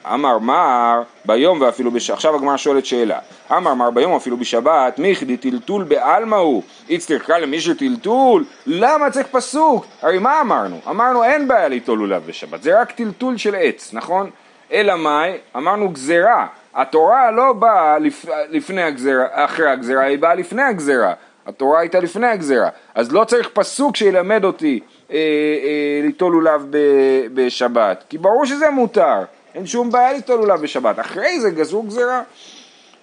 אמר 0.05 0.39
מר 0.39 1.01
ביום 1.25 1.61
ואפילו 1.61 1.91
בשבת, 1.91 2.15
עכשיו 2.15 2.35
הגמרא 2.35 2.57
שואלת 2.57 2.85
שאלה, 2.85 3.19
אמר 3.51 3.73
מר 3.73 3.91
ביום 3.91 4.15
אפילו 4.15 4.37
בשבת, 4.37 4.99
מיכדי 4.99 5.37
טלטול 5.37 5.83
בעלמא 5.83 6.35
הוא, 6.35 6.63
איצטר 6.89 7.17
קרא 7.17 7.37
למישהו 7.37 7.73
טלטול, 7.73 8.45
למה 8.65 9.09
צריך 9.09 9.27
פסוק? 9.31 9.85
הרי 10.01 10.19
מה 10.19 10.41
אמרנו? 10.41 10.79
אמרנו 10.89 11.23
אין 11.23 11.47
בעיה 11.47 11.67
ליטול 11.67 11.97
לולב 11.99 12.23
בשבת, 12.27 12.63
זה 12.63 12.81
רק 12.81 12.91
טלטול 12.91 13.37
של 13.37 13.55
עץ, 13.55 13.93
נכון? 13.93 14.29
אלא 14.71 14.95
מאי? 14.95 15.37
אמרנו 15.55 15.89
גזרה, 15.89 16.47
התורה 16.75 17.31
לא 17.31 17.53
באה 17.53 17.99
לפ... 17.99 18.25
לפני 18.49 18.83
הגזרה, 18.83 19.25
אחרי 19.31 19.69
הגזרה, 19.69 20.03
היא 20.03 20.19
באה 20.19 20.35
לפני 20.35 20.61
הגזרה, 20.61 21.13
התורה 21.47 21.79
הייתה 21.79 21.99
לפני 21.99 22.27
הגזרה, 22.27 22.69
אז 22.95 23.11
לא 23.11 23.23
צריך 23.23 23.49
פסוק 23.53 23.95
שילמד 23.95 24.43
אותי 24.43 24.79
אה, 25.11 25.15
אה, 25.17 26.01
ליטול 26.03 26.33
לולב 26.33 26.65
בשבת, 27.33 28.03
כי 28.09 28.17
ברור 28.17 28.45
שזה 28.45 28.69
מותר, 28.69 29.23
אין 29.55 29.67
שום 29.67 29.91
בעיה 29.91 30.13
ליטול 30.13 30.39
לולב 30.39 30.61
בשבת, 30.61 30.99
אחרי 30.99 31.39
זה 31.39 31.49
גזרו 31.49 31.83
גזרה. 31.83 32.21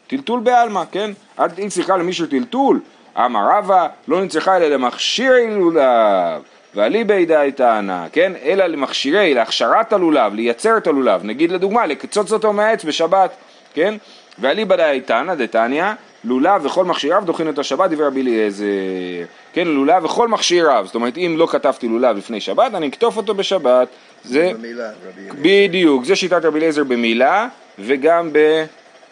טלטול 0.06 0.40
בעלמא, 0.40 0.82
כן? 0.92 1.10
אל 1.38 1.46
נצרכה 1.58 1.96
למישהו 1.96 2.26
טלטול, 2.26 2.80
אמר 3.16 3.48
רבא, 3.52 3.86
לא 4.08 4.24
נצרכה 4.24 4.56
אלא 4.56 4.66
למכשירי 4.66 5.54
לולב, 5.54 6.42
ואליבא 6.74 7.24
דאי 7.24 7.52
טענה, 7.52 8.06
כן? 8.12 8.32
אלא 8.44 8.66
למכשירי, 8.66 9.34
להכשרת 9.34 9.92
הלולב, 9.92 10.34
לייצר 10.34 10.76
את 10.76 10.86
הלולב, 10.86 11.24
נגיד 11.24 11.52
לדוגמה, 11.52 11.86
לקצוץ 11.86 12.32
אותו 12.32 12.52
מהעץ 12.52 12.84
בשבת, 12.84 13.30
כן? 13.74 13.94
ואליבא 14.38 14.76
דאי 14.76 15.00
טענה 15.00 15.34
דתניא, 15.34 15.84
לולב 16.24 16.64
וכל 16.64 16.84
מכשיריו 16.84 17.22
דוחין 17.24 17.48
את 17.48 17.58
השבת, 17.58 17.90
דברי 17.90 18.06
רבי 18.06 18.20
אליעזר. 18.20 18.66
כן, 19.52 19.68
לולב 19.68 20.04
וכל 20.04 20.28
מכשיריו, 20.28 20.82
זאת 20.86 20.94
אומרת, 20.94 21.16
אם 21.16 21.34
לא 21.38 21.46
כתבתי 21.46 21.88
לולב 21.88 22.16
לפני 22.16 22.40
שבת, 22.40 22.74
אני 22.74 22.88
אקטוף 22.88 23.16
אותו 23.16 23.34
בשבת. 23.34 23.88
זה... 24.26 24.50
במילה, 24.54 24.90
רבי. 25.08 25.68
בדיוק, 25.68 26.04
זה 26.04 26.16
שיטת 26.16 26.44
רבי 26.44 26.58
אליעזר 26.58 26.84
במילה, 26.84 27.48
וגם 27.78 28.32
ב... 28.32 28.36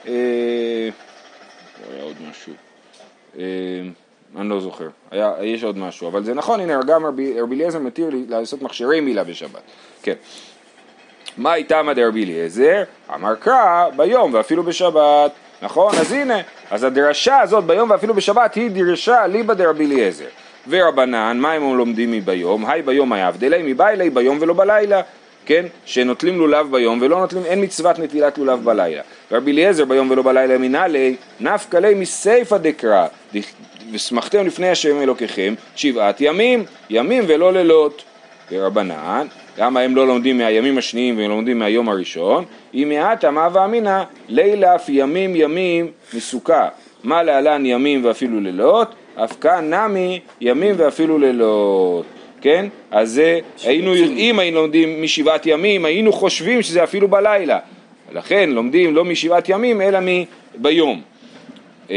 אה, 0.09 0.13
היה 1.93 2.03
עוד 2.03 2.17
משהו. 2.31 2.53
אה, 3.39 3.45
אני 4.37 4.49
לא 4.49 4.61
זוכר, 4.61 4.89
היה, 5.11 5.33
יש 5.43 5.65
עוד 5.65 5.79
משהו, 5.79 6.09
אבל 6.09 6.25
זה 6.25 6.35
נכון, 6.35 6.61
הנה 6.61 6.81
גם 6.87 7.07
רבי, 7.07 7.35
אליעזר 7.53 7.79
מתיר 7.79 8.11
לי 8.11 8.25
לעשות 8.29 8.63
מכשירי 8.63 9.01
מילה 9.01 9.25
בשבת, 9.25 9.63
כן. 10.03 10.15
מה 11.37 11.55
איתמא 11.55 11.93
דרבי 11.93 12.25
אליעזר? 12.25 12.83
אמר 13.15 13.35
קרא 13.35 13.89
ביום 13.97 14.35
ואפילו 14.35 14.63
בשבת, 14.63 15.33
נכון? 15.63 15.95
אז 15.95 16.13
הנה, 16.13 16.41
אז 16.71 16.85
הדרשה 16.85 17.41
הזאת 17.41 17.65
ביום 17.65 17.91
ואפילו 17.91 18.15
בשבת 18.15 18.55
היא 18.55 18.71
דרשה 18.71 19.27
ליבא 19.27 19.55
דרבי 19.55 19.87
אליעזר. 19.87 20.29
ורבנן, 20.69 21.39
מה 21.41 21.53
הם 21.53 21.77
לומדים 21.77 22.13
מביום? 22.13 22.67
היי 22.67 22.83
ביום 22.83 23.13
היה 23.13 23.29
הבדלי 23.29 23.73
מביילי 23.73 24.11
ביום 24.11 24.39
ולא 24.41 24.55
בלילה, 24.55 25.01
כן? 25.47 25.65
שנוטלים 25.87 26.39
לולב 26.39 26.71
ביום 26.71 26.99
ולא 27.03 27.19
נוטלים, 27.19 27.45
אין 27.45 27.63
מצוות 27.63 27.99
נטילת 27.99 28.39
לולב 28.39 28.65
בלילה. 28.65 29.03
ורבי 29.33 29.53
אליעזר 29.53 29.85
ביום 29.85 30.11
ולא 30.11 30.23
בלילה 30.23 30.59
מנהלי, 30.59 31.17
נפקא 31.41 31.77
ליה 31.77 31.95
מסיפא 31.95 32.57
דקרא, 32.57 33.07
ושמחתם 33.93 34.47
לפני 34.47 34.69
השם 34.69 35.03
אלוקיכם 35.03 35.55
שבעת 35.77 36.21
ימים, 36.21 36.65
ימים 36.91 37.25
ולא 37.27 37.53
לילות. 37.53 38.03
ורבנן, 38.53 39.27
למה 39.59 39.81
הם 39.81 39.97
לא 39.97 40.07
לומדים 40.07 40.39
מהימים 40.39 40.79
השניים 40.79 41.19
והם 41.19 41.31
לומדים 41.31 41.59
מהיום 41.59 41.89
הראשון? 41.89 42.45
אם 42.75 42.93
מעט 42.95 43.25
מה 43.25 43.49
ואמינא, 43.53 44.03
לילה 44.29 44.75
אף 44.75 44.89
ימים 44.89 45.37
ימים 45.37 45.91
מסוכה. 46.15 46.69
מה 47.05 47.23
להלן 47.23 47.67
ימים 47.67 48.05
ואפילו 48.05 48.41
לילות? 48.41 48.95
אף 49.17 49.37
כאן 49.41 49.75
נמי 49.75 50.21
ימים 50.41 50.75
ואפילו 50.79 51.19
לילות. 51.19 52.05
כן? 52.41 52.67
אז 52.91 53.11
זה, 53.11 53.39
היינו, 53.65 53.95
אם 53.95 54.39
היינו 54.39 54.61
לומדים 54.61 55.03
משבעת 55.03 55.47
ימים, 55.47 55.85
היינו 55.85 56.13
חושבים 56.13 56.63
שזה 56.63 56.85
אפילו 56.85 57.09
בלילה. 57.09 57.59
לכן 58.13 58.51
לומדים 58.51 58.95
לא 58.95 59.05
משבעת 59.05 59.49
ימים, 59.49 59.81
אלא 59.81 59.99
ביום. 60.57 61.03
אה, 61.91 61.97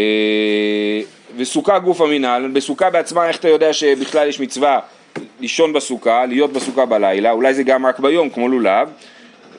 וסוכה 1.37 1.79
גוף 1.79 2.01
המינהל, 2.01 2.47
בסוכה 2.47 2.89
בעצמה, 2.89 3.27
איך 3.27 3.37
אתה 3.37 3.49
יודע 3.49 3.73
שבכלל 3.73 4.27
יש 4.27 4.39
מצווה 4.39 4.79
לישון 5.39 5.73
בסוכה, 5.73 6.25
להיות 6.25 6.53
בסוכה 6.53 6.85
בלילה, 6.85 7.31
אולי 7.31 7.53
זה 7.53 7.63
גם 7.63 7.85
רק 7.85 7.99
ביום, 7.99 8.29
כמו 8.29 8.47
לולב, 8.47 8.89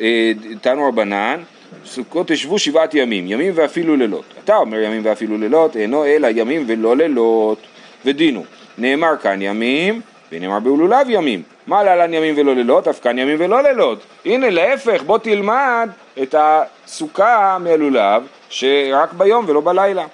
אה, 0.01 0.33
תנו 0.61 0.89
רבנן, 0.89 1.43
סוכות 1.89 2.29
תשבו 2.29 2.59
שבעת 2.59 2.95
ימים, 2.95 3.25
ימים 3.27 3.53
ואפילו 3.55 3.97
לילות. 3.97 4.25
אתה 4.45 4.57
אומר 4.57 4.81
ימים 4.81 5.01
ואפילו 5.05 5.39
לילות, 5.39 5.77
אינו 5.77 6.05
אלא 6.05 6.29
ימים 6.35 6.65
ולא 6.67 6.97
לילות, 6.97 7.59
ודינו. 8.05 8.45
נאמר 8.79 9.17
כאן 9.23 9.43
ימים, 9.43 10.01
ונאמר 10.33 10.59
בהולולב 10.61 11.07
ימים. 11.11 11.43
מה 11.67 11.83
להלן 11.83 12.15
ימים 12.15 12.35
ולא 12.39 12.55
לילות? 12.55 12.89
אף 12.89 13.01
כאן 13.01 13.19
ימים 13.19 13.37
ולא 13.39 13.63
לילות. 13.63 13.99
הנה 14.25 14.51
להפך, 14.51 15.03
בוא 15.03 15.19
תלמד 15.19 15.89
את 16.23 16.35
הסוכה 16.39 17.59
מהלולב, 17.61 18.23
שרק 18.49 19.13
ביום 19.13 19.45
ולא 19.49 19.61
בלילה. 19.61 20.07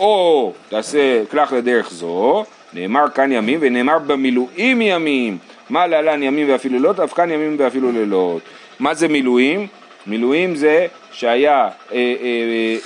או 0.00 0.52
תעשה 0.68 1.22
כלך 1.30 1.52
לדרך 1.52 1.90
זו, 1.90 2.44
נאמר 2.72 3.10
כאן 3.14 3.32
ימים 3.32 3.58
ונאמר 3.62 3.98
במילואים 3.98 4.82
ימים. 4.82 5.38
מה 5.70 5.86
להלן 5.86 6.22
ימים 6.22 6.50
ואפילו 6.50 6.74
לילות? 6.74 7.00
אף 7.00 7.12
כאן 7.12 7.30
ימים 7.30 7.56
ואפילו 7.58 7.92
לילות. 7.92 8.42
מה 8.80 8.94
זה 8.94 9.08
מילואים? 9.08 9.66
מילואים 10.06 10.54
זה 10.54 10.86
שהיה, 11.12 11.54
אה, 11.54 11.68
אה, 11.92 11.96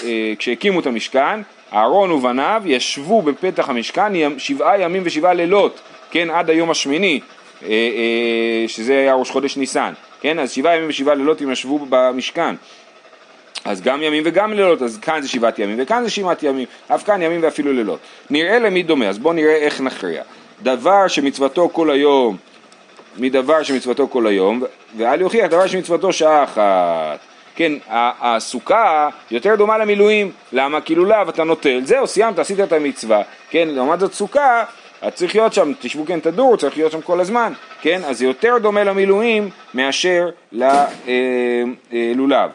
אה, 0.04 0.32
כשהקימו 0.38 0.80
את 0.80 0.86
המשכן, 0.86 1.40
אהרון 1.72 2.10
ובניו 2.12 2.62
ישבו 2.66 3.22
בפתח 3.22 3.68
המשכן 3.68 4.12
שבעה 4.38 4.80
ימים 4.80 5.02
ושבעה 5.04 5.34
לילות, 5.34 5.80
כן, 6.10 6.30
עד 6.30 6.50
היום 6.50 6.70
השמיני, 6.70 7.20
שזה 8.66 8.98
היה 8.98 9.14
ראש 9.14 9.30
חודש 9.30 9.56
ניסן, 9.56 9.92
כן, 10.20 10.38
אז 10.38 10.50
שבעה 10.52 10.76
ימים 10.76 10.88
ושבעה 10.88 11.14
לילות 11.14 11.40
הם 11.40 11.50
ישבו 11.50 11.86
במשכן. 11.88 12.54
אז 13.64 13.80
גם 13.80 14.02
ימים 14.02 14.22
וגם 14.26 14.52
לילות, 14.52 14.82
אז 14.82 14.98
כאן 14.98 15.22
זה 15.22 15.28
שבעת 15.28 15.58
ימים 15.58 15.76
וכאן 15.78 16.04
זה 16.04 16.10
שבעת 16.10 16.42
ימים, 16.42 16.66
אף 16.88 17.04
כאן 17.04 17.22
ימים 17.22 17.42
ואפילו 17.42 17.72
לילות. 17.72 17.98
נראה 18.30 18.58
למי 18.58 18.82
דומה, 18.82 19.08
אז 19.08 19.18
בואו 19.18 19.34
נראה 19.34 19.56
איך 19.56 19.80
נכריע. 19.80 20.22
דבר 20.62 21.08
שמצוותו 21.08 21.68
כל 21.72 21.90
היום, 21.90 22.36
מדבר 23.18 23.62
שמצוותו 23.62 24.08
כל 24.08 24.26
היום, 24.26 24.62
ואל 24.96 25.20
יוכיח 25.20 25.46
דבר 25.46 25.66
שמצוותו 25.66 26.12
שעה 26.12 26.44
אחת. 26.44 27.18
כן, 27.56 27.72
הסוכה 28.20 29.08
יותר 29.30 29.56
דומה 29.56 29.78
למילואים, 29.78 30.30
למה? 30.52 30.80
כי 30.80 30.94
לולב 30.94 31.28
אתה 31.28 31.44
נוטל, 31.44 31.80
זהו, 31.84 32.06
סיימת, 32.06 32.38
עשית 32.38 32.60
את 32.60 32.72
המצווה, 32.72 33.22
כן, 33.50 33.68
לעומת 33.68 34.00
זאת 34.00 34.12
סוכה, 34.12 34.64
את 35.08 35.14
צריך 35.14 35.36
להיות 35.36 35.52
שם, 35.52 35.72
תשבו 35.80 36.06
כן 36.06 36.20
תדור, 36.20 36.56
צריך 36.56 36.76
להיות 36.76 36.92
שם 36.92 37.00
כל 37.00 37.20
הזמן, 37.20 37.52
כן, 37.80 38.00
אז 38.04 38.18
זה 38.18 38.24
יותר 38.24 38.58
דומה 38.58 38.84
למילואים 38.84 39.50
מאשר 39.74 40.28
ללולב. 40.52 42.50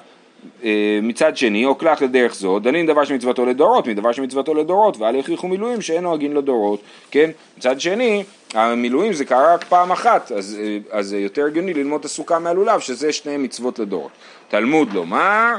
אה, 0.63 0.99
מצד 1.01 1.37
שני, 1.37 1.65
או 1.65 1.77
כלך 1.77 2.01
לדרך 2.01 2.35
זו, 2.35 2.59
דנים 2.59 2.85
דבר 2.85 3.03
שמצוותו 3.03 3.45
לדורות, 3.45 3.87
מדבר 3.87 4.11
שמצוותו 4.11 4.53
לדורות, 4.53 4.97
ואל 4.97 5.15
יכריחו 5.15 5.47
מילואים 5.47 5.81
שאין 5.81 6.03
נוהגים 6.03 6.35
לדורות, 6.35 6.81
כן? 7.11 7.29
מצד 7.57 7.79
שני, 7.79 8.23
המילואים 8.53 9.13
זה 9.13 9.25
קרה 9.25 9.53
רק 9.53 9.63
פעם 9.63 9.91
אחת, 9.91 10.31
אז, 10.31 10.57
אז 10.91 11.07
זה 11.07 11.19
יותר 11.19 11.45
הגיוני 11.45 11.73
ללמוד 11.73 11.99
את 11.99 12.05
הסוכה 12.05 12.39
מהלולב, 12.39 12.79
שזה 12.79 13.13
שני 13.13 13.37
מצוות 13.37 13.79
לדורות. 13.79 14.11
תלמוד 14.47 14.93
לומר, 14.93 15.53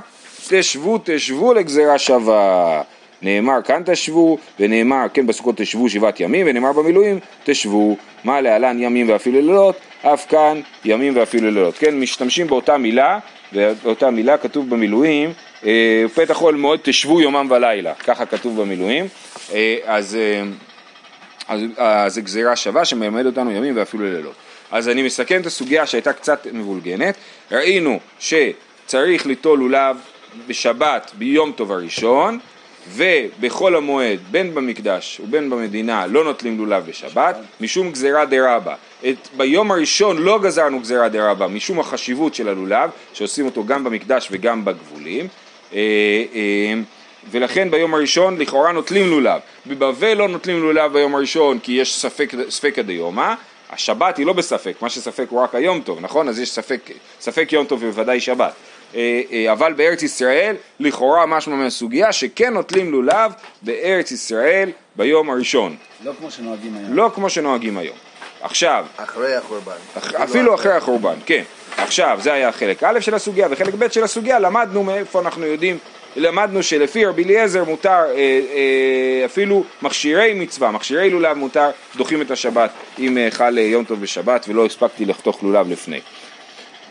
תשבו 0.48 0.98
תשבו 1.04 1.54
לגזירה 1.54 1.98
שווה. 1.98 2.82
נאמר 3.22 3.62
כאן 3.64 3.82
תשבו, 3.86 4.38
ונאמר 4.60 5.06
כן 5.14 5.26
בסוכות 5.26 5.56
תשבו 5.56 5.88
שבעת 5.88 6.20
ימים, 6.20 6.46
ונאמר 6.48 6.72
במילואים 6.72 7.18
תשבו, 7.44 7.96
מה 8.24 8.40
להלן 8.40 8.82
ימים 8.82 9.08
ואפילו 9.08 9.40
לילות, 9.40 9.76
אף 10.02 10.26
כאן 10.28 10.60
ימים 10.84 11.16
ואפילו 11.16 11.50
לילות. 11.50 11.78
כן, 11.78 12.00
משתמשים 12.00 12.46
באותה 12.46 12.78
מילה, 12.78 13.18
באותה 13.52 14.10
מילה 14.10 14.38
כתוב 14.38 14.70
במילואים, 14.70 15.32
אה, 15.66 16.04
פתח 16.14 16.34
חול 16.34 16.54
מאוד 16.54 16.80
תשבו 16.82 17.20
יומם 17.20 17.46
ולילה, 17.50 17.94
ככה 17.94 18.26
כתוב 18.26 18.60
במילואים, 18.60 19.06
אה, 19.52 19.76
אז, 19.84 20.16
אה, 20.20 20.42
אז, 21.50 21.60
אז 21.76 22.18
גזירה 22.18 22.56
שווה 22.56 22.84
שמלמד 22.84 23.26
אותנו 23.26 23.50
ימים 23.50 23.76
ואפילו 23.76 24.04
לילות. 24.04 24.34
אז 24.70 24.88
אני 24.88 25.02
מסכם 25.02 25.40
את 25.40 25.46
הסוגיה 25.46 25.86
שהייתה 25.86 26.12
קצת 26.12 26.46
מבולגנת, 26.52 27.14
ראינו 27.52 28.00
שצריך 28.18 29.26
ליטול 29.26 29.58
לולב 29.58 29.96
בשבת 30.46 31.10
ביום 31.14 31.52
טוב 31.52 31.72
הראשון, 31.72 32.38
ובחול 32.88 33.76
המועד, 33.76 34.18
בין 34.30 34.54
במקדש 34.54 35.20
ובין 35.24 35.50
במדינה, 35.50 36.06
לא 36.06 36.24
נוטלים 36.24 36.58
לולב 36.58 36.86
בשבת, 36.86 37.36
משום 37.60 37.92
גזירה 37.92 38.24
דרבה. 38.24 38.74
את, 39.08 39.28
ביום 39.36 39.70
הראשון 39.70 40.18
לא 40.18 40.38
גזרנו 40.38 40.80
גזירה 40.80 41.08
דרבה, 41.08 41.46
משום 41.46 41.80
החשיבות 41.80 42.34
של 42.34 42.48
הלולב, 42.48 42.90
שעושים 43.12 43.46
אותו 43.46 43.64
גם 43.66 43.84
במקדש 43.84 44.28
וגם 44.30 44.64
בגבולים. 44.64 45.28
אה, 45.74 45.78
אה, 46.34 46.74
ולכן 47.30 47.70
ביום 47.70 47.94
הראשון 47.94 48.38
לכאורה 48.38 48.72
נוטלים 48.72 49.10
לולב. 49.10 49.40
בבבל 49.66 50.14
לא 50.14 50.28
נוטלים 50.28 50.62
לולב 50.62 50.92
ביום 50.92 51.14
הראשון 51.14 51.58
כי 51.58 51.72
יש 51.72 51.94
ספק, 51.94 52.32
ספקא 52.48 52.82
דיומא, 52.82 53.34
השבת 53.70 54.16
היא 54.16 54.26
לא 54.26 54.32
בספק, 54.32 54.74
מה 54.80 54.90
שספק 54.90 55.26
הוא 55.30 55.40
רק 55.42 55.54
היום 55.54 55.80
טוב, 55.80 55.98
נכון? 56.00 56.28
אז 56.28 56.38
יש 56.38 56.50
ספק, 56.50 56.90
ספק 57.20 57.52
יום 57.52 57.66
טוב 57.66 57.82
ובוודאי 57.82 58.20
שבת. 58.20 58.52
אה, 58.94 59.22
אה, 59.32 59.52
אבל 59.52 59.72
בארץ 59.72 60.02
ישראל 60.02 60.56
לכאורה 60.80 61.26
משמע 61.26 61.56
מהסוגיה 61.56 62.12
שכן 62.12 62.54
נוטלים 62.54 62.92
לולב 62.92 63.32
בארץ 63.62 64.10
ישראל 64.10 64.70
ביום 64.96 65.30
הראשון. 65.30 65.76
לא 66.04 66.12
כמו 66.18 66.30
שנוהגים 66.30 66.76
היום. 66.76 66.92
לא 66.92 67.10
כמו 67.14 67.30
שנוהגים 67.30 67.78
היום. 67.78 67.96
עכשיו, 68.42 68.86
אחרי 68.96 69.34
החורבן. 69.34 69.76
אח, 69.98 70.14
אפילו 70.14 70.54
אחרי 70.54 70.72
החורבן, 70.72 71.14
כן. 71.26 71.42
עכשיו, 71.76 72.18
זה 72.22 72.32
היה 72.32 72.52
חלק 72.52 72.82
א' 72.82 73.00
של 73.00 73.14
הסוגיה, 73.14 73.48
וחלק 73.50 73.74
ב' 73.74 73.88
של 73.88 74.04
הסוגיה 74.04 74.38
למדנו 74.38 74.84
מאיפה 74.84 75.20
אנחנו 75.20 75.46
יודעים, 75.46 75.78
למדנו 76.16 76.62
שלפי 76.62 77.04
רבי 77.04 77.24
אליעזר 77.24 77.64
מותר 77.64 77.90
אה, 77.90 78.14
אה, 78.14 79.24
אפילו 79.24 79.64
מכשירי 79.82 80.34
מצווה, 80.34 80.70
מכשירי 80.70 81.10
לולב 81.10 81.36
מותר, 81.36 81.70
דוחים 81.96 82.22
את 82.22 82.30
השבת 82.30 82.70
אם 82.98 83.18
אה, 83.18 83.28
חל 83.30 83.58
אה, 83.58 83.62
יום 83.62 83.84
טוב 83.84 84.00
בשבת 84.00 84.46
ולא 84.48 84.66
הספקתי 84.66 85.04
לחתוך 85.04 85.42
לולב 85.42 85.70
לפני. 85.70 86.00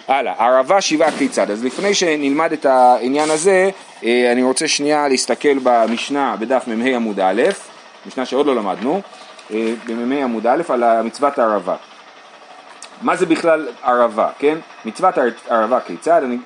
הלאה, 0.08 0.34
ערבה 0.38 0.82
שבעה 0.82 1.12
כיצד. 1.12 1.52
אז 1.52 1.66
לפני 1.66 1.94
שנלמד 1.94 2.52
את 2.52 2.66
העניין 2.66 3.30
הזה, 3.30 3.70
אה, 4.04 4.32
אני 4.32 4.44
רוצה 4.44 4.68
שנייה 4.68 5.08
להסתכל 5.08 5.60
במשנה 5.64 6.36
בדף 6.40 6.64
מ"ה 6.68 6.96
עמוד 6.96 7.20
א', 7.20 7.44
משנה 8.06 8.26
שעוד 8.26 8.46
לא 8.46 8.56
למדנו, 8.56 9.02
במ"ה 9.86 10.24
עמוד 10.24 10.48
א', 10.48 10.62
על 10.70 11.02
מצוות 11.02 11.40
הערבה. 11.40 11.76
מה 13.02 13.16
זה 13.16 13.26
בכלל 13.26 13.68
ערבה, 13.84 14.30
כן? 14.40 14.58
מצוות 14.86 15.16
ערבה 15.50 15.80
כיצד? 15.80 16.22
אני, 16.24 16.38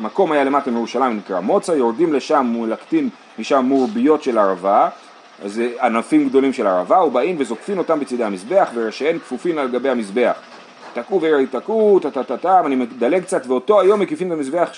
מקום 0.00 0.32
היה 0.32 0.44
למטה 0.44 0.70
מירושלים 0.70 1.16
נקרא 1.16 1.40
מוצא, 1.40 1.72
יורדים 1.72 2.12
לשם 2.12 2.46
מולקטים 2.46 3.10
משם 3.38 3.64
מורביות 3.64 4.22
של 4.22 4.38
ערבה, 4.38 4.88
אז 5.44 5.52
זה 5.52 5.68
ענפים 5.82 6.28
גדולים 6.28 6.52
של 6.52 6.66
ערבה, 6.66 7.02
ובאים 7.02 7.36
וזוקפים 7.38 7.78
אותם 7.78 8.00
בצדי 8.00 8.24
המזבח, 8.24 8.70
וראשיהן 8.74 9.18
כפופים 9.18 9.58
על 9.58 9.68
גבי 9.68 9.88
המזבח. 9.88 10.32
תקעו 10.92 11.20
ויתקעו, 11.20 12.00
טה-טה-טה, 12.02 12.60
אני 12.60 12.76
מדלג 12.76 13.22
קצת, 13.22 13.46
ואותו 13.46 13.80
היום 13.80 14.00
מקיפים 14.00 14.26
את 14.26 14.32
המזבח, 14.32 14.70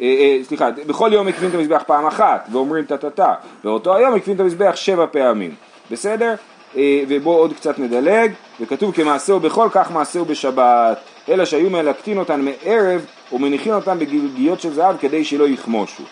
אה, 0.00 0.06
אה, 0.06 0.38
סליחה, 0.44 0.70
בכל 0.86 1.10
יום 1.12 1.26
מקיפים 1.26 1.48
את 1.48 1.54
המזבח 1.54 1.82
פעם 1.86 2.06
אחת, 2.06 2.48
ואומרים 2.52 2.84
טה-טה-טה, 2.84 3.34
ואותו 3.64 3.96
היום 3.96 4.14
מקיפים 4.14 4.34
את 4.34 4.40
המזבח 4.40 4.72
שבע 4.76 5.06
פעמים, 5.06 5.54
בסדר? 5.90 6.34
אה, 6.76 7.02
ובואו 7.08 7.38
עוד 7.38 7.52
קצת 7.52 7.78
נדלג, 7.78 8.32
וכתוב 8.60 8.94
כמעשהו 8.94 9.40
בכל 9.40 9.68
כך 9.72 9.90
מעשהו 9.90 10.24
בשבת, 10.24 10.98
אלא 11.28 11.44
שהיו 11.44 11.70
מלקטין 11.70 12.18
אותן 12.18 12.40
מערב 12.40 13.04
ומניחים 13.32 13.72
אותן 13.72 13.98
בגיגיות 13.98 14.60
של 14.60 14.74
זהב 14.74 14.96
כדי 15.00 15.24
שלא 15.24 15.48
יכמושו, 15.48 16.02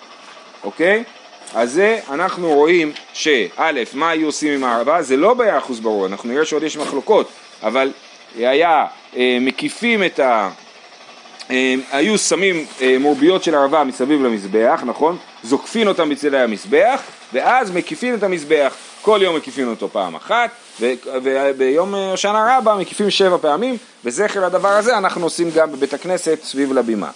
אוקיי? 0.64 1.04
אז 1.54 1.72
זה 1.72 1.98
אנחנו 2.10 2.48
רואים 2.48 2.92
שא', 3.12 3.82
מה 3.94 4.10
היו 4.10 4.26
עושים 4.26 4.52
עם 4.52 4.64
הערבה? 4.64 5.02
זה 5.02 5.16
לא 5.16 5.34
ביחוס 5.34 5.78
ברור, 5.78 6.06
אנחנו 6.06 6.28
נראה 6.28 6.44
שעוד 6.44 6.62
יש 6.62 6.76
מחלוקות, 6.76 7.28
אבל 7.62 7.92
היה 8.36 8.86
אה, 9.16 9.38
מקיפים 9.40 10.04
את 10.04 10.20
ה... 10.20 10.50
אה, 11.50 11.74
היו 11.92 12.18
שמים 12.18 12.66
אה, 12.80 12.96
מורביות 13.00 13.42
של 13.42 13.54
ערבה 13.54 13.84
מסביב 13.84 14.22
למזבח, 14.22 14.82
נכון? 14.86 15.16
זוקפין 15.42 15.88
אותם 15.88 16.08
בצדי 16.08 16.38
המזבח, 16.38 17.02
ואז 17.32 17.70
מקיפים 17.70 18.14
את 18.14 18.22
המזבח, 18.22 18.74
כל 19.02 19.20
יום 19.22 19.36
מקיפים 19.36 19.68
אותו 19.68 19.88
פעם 19.88 20.14
אחת, 20.14 20.50
וביום 20.80 21.94
הושענא 21.94 22.56
רבה 22.58 22.74
מקיפים 22.74 23.10
שבע 23.10 23.38
פעמים, 23.38 23.76
וזכר 24.04 24.46
לדבר 24.46 24.68
הזה 24.68 24.98
אנחנו 24.98 25.24
עושים 25.24 25.50
גם 25.54 25.72
בבית 25.72 25.94
הכנסת 25.94 26.38
סביב 26.42 26.72
לבימה. 26.72 27.10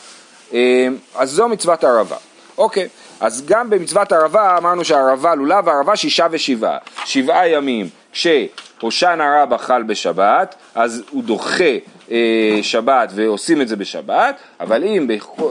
אז 1.14 1.30
זו 1.30 1.48
מצוות 1.48 1.84
הערבה. 1.84 2.16
אוקיי, 2.58 2.88
אז 3.20 3.46
גם 3.46 3.70
במצוות 3.70 4.12
הערבה 4.12 4.58
אמרנו 4.58 4.84
שהערבה, 4.84 5.34
לולב 5.34 5.68
הערבה 5.68 5.96
שישה 5.96 6.26
ושבעה, 6.30 6.78
שבעה 7.04 7.48
ימים 7.48 7.88
שהושענא 8.12 9.42
רבה 9.42 9.58
חל 9.58 9.82
בשבת, 9.82 10.54
אז 10.74 11.02
הוא 11.10 11.22
דוחה 11.22 11.64
אה, 12.10 12.58
שבת 12.62 13.08
ועושים 13.14 13.60
את 13.60 13.68
זה 13.68 13.76
בשבת, 13.76 14.36
אבל 14.60 14.84
אם 14.84 15.08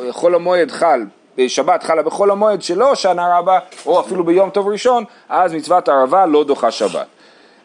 בחול 0.07 0.35
המועד 0.35 0.71
חל 0.71 1.01
שבת 1.47 1.83
חלה 1.83 2.03
בחול 2.03 2.31
המועד 2.31 2.61
שלא 2.61 2.89
הושענא 2.89 3.37
רבה, 3.37 3.59
או 3.85 3.99
אפילו 3.99 4.23
ביום 4.23 4.49
טוב 4.49 4.67
ראשון, 4.67 5.03
אז 5.29 5.53
מצוות 5.53 5.89
ערבה 5.89 6.25
לא 6.25 6.43
דוחה 6.43 6.71
שבת. 6.71 7.07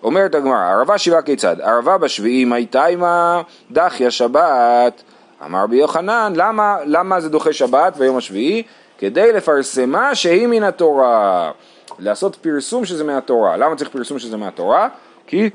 אומרת 0.02 0.34
הגמרא, 0.34 0.72
ערבה 0.72 0.98
שבעה 0.98 1.22
כיצד? 1.22 1.60
ערבה 1.60 1.98
בשביעי 1.98 2.44
מי 2.44 2.66
תימה 2.66 3.42
דחיה 3.70 4.10
שבת. 4.10 5.02
אמר 5.44 5.62
רבי 5.62 5.76
יוחנן, 5.76 6.32
למה, 6.36 6.76
למה 6.84 7.20
זה 7.20 7.28
דוחה 7.28 7.52
שבת 7.52 7.96
ביום 7.96 8.16
השביעי? 8.16 8.62
כדי 8.98 9.32
לפרסמה 9.32 10.14
שהיא 10.14 10.46
מן 10.46 10.62
התורה. 10.62 11.50
לעשות 11.98 12.36
פרסום 12.36 12.84
שזה 12.84 13.04
מהתורה. 13.04 13.56
למה 13.56 13.76
צריך 13.76 13.90
פרסום 13.90 14.18
שזה 14.18 14.36
מהתורה? 14.36 14.88
כי 15.26 15.50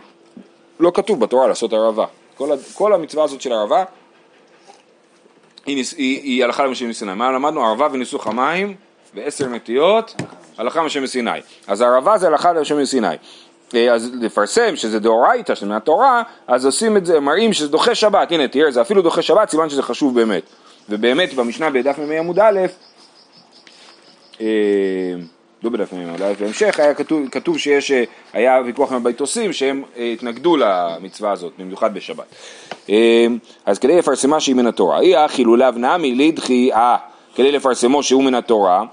לא 0.80 0.92
כתוב 0.94 1.20
בתורה 1.20 1.48
לעשות 1.48 1.74
ערבה. 1.74 2.06
כל, 2.38 2.50
כל 2.74 2.94
המצווה 2.94 3.24
הזאת 3.24 3.42
של 3.42 3.54
ערבה 3.54 3.84
היא, 5.66 5.84
היא, 5.98 6.22
היא, 6.22 6.44
הלכה 6.44 6.66
למשה 6.66 6.86
מסיני. 6.86 7.14
מה 7.14 7.32
למדנו? 7.32 7.66
ערבה 7.66 7.88
וניסוך 7.92 8.28
המים 8.28 8.76
ועשר 9.14 9.48
נטיות, 9.48 10.16
הלכה 10.58 10.82
למשה 10.82 11.00
מסיני. 11.00 11.40
אז 11.68 11.82
ערבה 11.82 12.18
זה 12.18 12.28
הלכה 12.28 12.54
למשה 12.54 12.76
מסיני. 12.76 13.16
אה, 13.76 13.94
אז 13.94 14.12
לפרסם 14.22 14.76
שזה 14.76 15.00
דאורייתא, 15.00 15.56
שזה 15.56 15.66
מהתורה, 15.66 16.24
אז 16.48 16.66
עושים 16.66 16.98
את 16.98 17.06
זה, 17.06 17.20
מראים 17.20 17.54
שזה 17.54 17.68
דוחה 17.68 17.96
שבת. 17.96 18.32
הנה 18.32 18.48
תראה, 18.48 18.72
זה 18.72 18.82
אפילו 18.82 19.02
דוחה 19.02 19.22
שבת, 19.22 19.50
סימן 19.50 19.70
שזה 19.70 19.84
חשוב 19.84 20.16
באמת. 20.16 20.44
ובאמת 20.90 21.34
במשנה 21.34 21.70
בדף 21.70 21.98
מ"ה 22.00 22.20
עמוד 22.20 22.40
א', 22.40 22.60
אה, 24.42 24.46
לא 25.64 25.70
בדף 25.70 25.94
מ"ם, 25.94 26.10
אולי 26.10 26.34
בהמשך, 26.34 26.80
היה 26.80 26.94
כתוב, 26.94 27.30
כתוב 27.30 27.58
שיש, 27.58 27.92
אה, 27.92 28.04
היה 28.34 28.62
ויכוח 28.66 28.92
עם 28.92 28.98
הביתוסים 28.98 29.54
שהם 29.54 29.84
אה, 29.98 30.04
התנגדו 30.04 30.58
למצווה 30.58 31.32
הזאת, 31.32 31.54
במיוחד 31.60 31.94
בשבת. 31.94 32.26
אה, 32.90 33.28
אז 33.66 33.80
כדי 33.80 33.98
לפרסמה 33.98 34.40
שהיא 34.40 34.56
מן 34.56 34.68
התורה, 34.68 35.00
אי 35.00 35.26
אחי 35.26 35.44
לולב 35.44 35.78
נמי 35.78 36.16
לידחי 36.16 36.74
אה, 36.74 36.96
כדי 37.36 37.52
לפרסמו 37.52 38.04
שהוא 38.04 38.24
מן 38.24 38.36
התורה, 38.36 38.84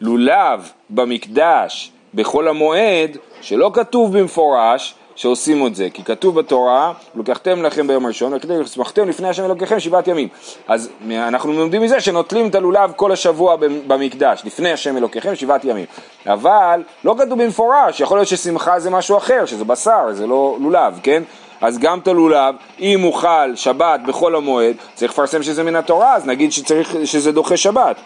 לולב 0.00 0.70
במקדש 0.90 1.92
בחול 2.14 2.48
המועד, 2.48 3.16
שלא 3.40 3.70
כתוב 3.74 4.18
במפורש, 4.18 4.94
שעושים 5.22 5.66
את 5.66 5.74
זה, 5.74 5.88
כי 5.94 6.04
כתוב 6.04 6.40
בתורה, 6.40 6.92
לקחתם 7.14 7.62
לכם 7.62 7.86
ביום 7.86 8.04
הראשון, 8.04 8.32
לשמחתם 8.48 9.08
לפני 9.08 9.28
השם 9.28 9.44
אלוקיכם 9.44 9.80
שבעת 9.80 10.08
ימים. 10.08 10.28
אז 10.68 10.90
אנחנו 11.10 11.52
לומדים 11.52 11.82
מזה 11.82 12.00
שנוטלים 12.00 12.48
את 12.48 12.54
הלולב 12.54 12.92
כל 12.96 13.12
השבוע 13.12 13.56
במקדש, 13.86 14.42
לפני 14.44 14.72
השם 14.72 14.96
אלוקיכם 14.96 15.34
שבעת 15.34 15.64
ימים. 15.64 15.84
אבל 16.26 16.82
לא 17.04 17.14
כתוב 17.18 17.42
במפורש, 17.42 18.00
יכול 18.00 18.18
להיות 18.18 18.28
ששמחה 18.28 18.80
זה 18.80 18.90
משהו 18.90 19.16
אחר, 19.16 19.46
שזה 19.46 19.64
בשר, 19.64 20.12
זה 20.12 20.26
לא 20.26 20.56
לולב, 20.60 21.00
כן? 21.02 21.22
אז 21.60 21.78
גם 21.78 21.98
את 21.98 22.08
הלולב, 22.08 22.54
אם 22.80 23.00
הוא 23.00 23.14
חל 23.14 23.52
שבת 23.54 24.00
בחול 24.06 24.36
המועד, 24.36 24.76
צריך 24.94 25.12
לפרסם 25.12 25.42
שזה 25.42 25.62
מן 25.62 25.76
התורה, 25.76 26.14
אז 26.14 26.26
נגיד 26.26 26.52
שצריך, 26.52 26.96
שזה 27.04 27.32
דוחה 27.32 27.56
שבת. 27.56 27.96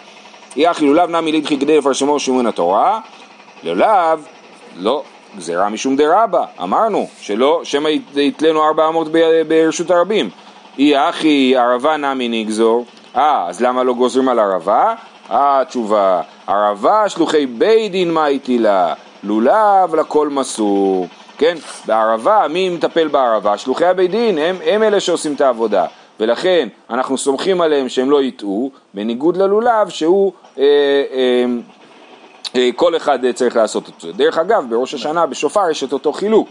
יחי 0.57 0.85
לולב 0.85 1.11
נמי 1.11 1.33
לידחי 1.33 1.59
כדי 1.59 1.79
לפרסמו 1.79 2.21
שהוא 2.21 2.37
מן 2.37 2.47
התורה, 2.47 3.01
לולב, 3.63 4.27
לא, 4.77 5.03
גזירה 5.37 5.69
משום 5.69 5.97
דרבה, 5.97 6.45
אמרנו, 6.63 7.07
שלא, 7.21 7.61
שמא 7.65 7.89
יתלנו 8.17 8.65
ארבע 8.65 8.89
אמות 8.89 9.09
ברשות 9.49 9.91
הרבים. 9.91 10.31
אי 10.79 11.09
אחי 11.09 11.57
ערבה 11.57 11.97
נמי 11.97 12.29
נגזור, 12.29 12.85
אה, 13.17 13.47
אז 13.49 13.61
למה 13.61 13.83
לא 13.83 13.95
גוזרים 13.95 14.29
על 14.29 14.39
ערבה? 14.39 14.95
אה, 15.31 15.63
תשובה, 15.69 16.23
ערבה 16.47 17.09
שלוחי 17.09 17.47
בית 17.47 17.93
דין 17.93 18.11
מה 18.11 18.27
הטילה, 18.27 18.95
לולב 19.23 19.95
לכל 19.95 20.29
מסור. 20.29 21.07
כן, 21.39 21.57
בערבה, 21.87 22.47
מי 22.51 22.69
מטפל 22.69 23.09
בערבה? 23.09 23.59
שלוחי 23.59 23.85
הבית 23.85 24.11
דין, 24.11 24.39
הם, 24.39 24.57
הם 24.65 24.83
אלה 24.83 25.01
שעושים 25.01 25.35
את 25.35 25.41
העבודה. 25.41 25.87
ולכן 26.21 26.69
אנחנו 26.91 27.19
סומכים 27.19 27.61
עליהם 27.61 27.89
שהם 27.89 28.11
לא 28.11 28.23
יטעו, 28.23 28.71
בניגוד 28.95 29.37
ללולב 29.37 29.89
שהוא 29.89 30.33
אה, 30.59 30.65
אה, 31.13 31.45
כל 32.77 32.97
אחד 32.97 33.25
אה, 33.25 33.33
צריך 33.33 33.57
לעשות 33.57 33.89
את 33.89 34.01
זה. 34.01 34.13
דרך 34.13 34.39
אגב, 34.39 34.65
בראש 34.71 34.95
השנה 34.95 35.27
בשופר 35.27 35.71
יש 35.71 35.85
את 35.85 35.93
אותו 35.93 36.13
חילוק. 36.13 36.49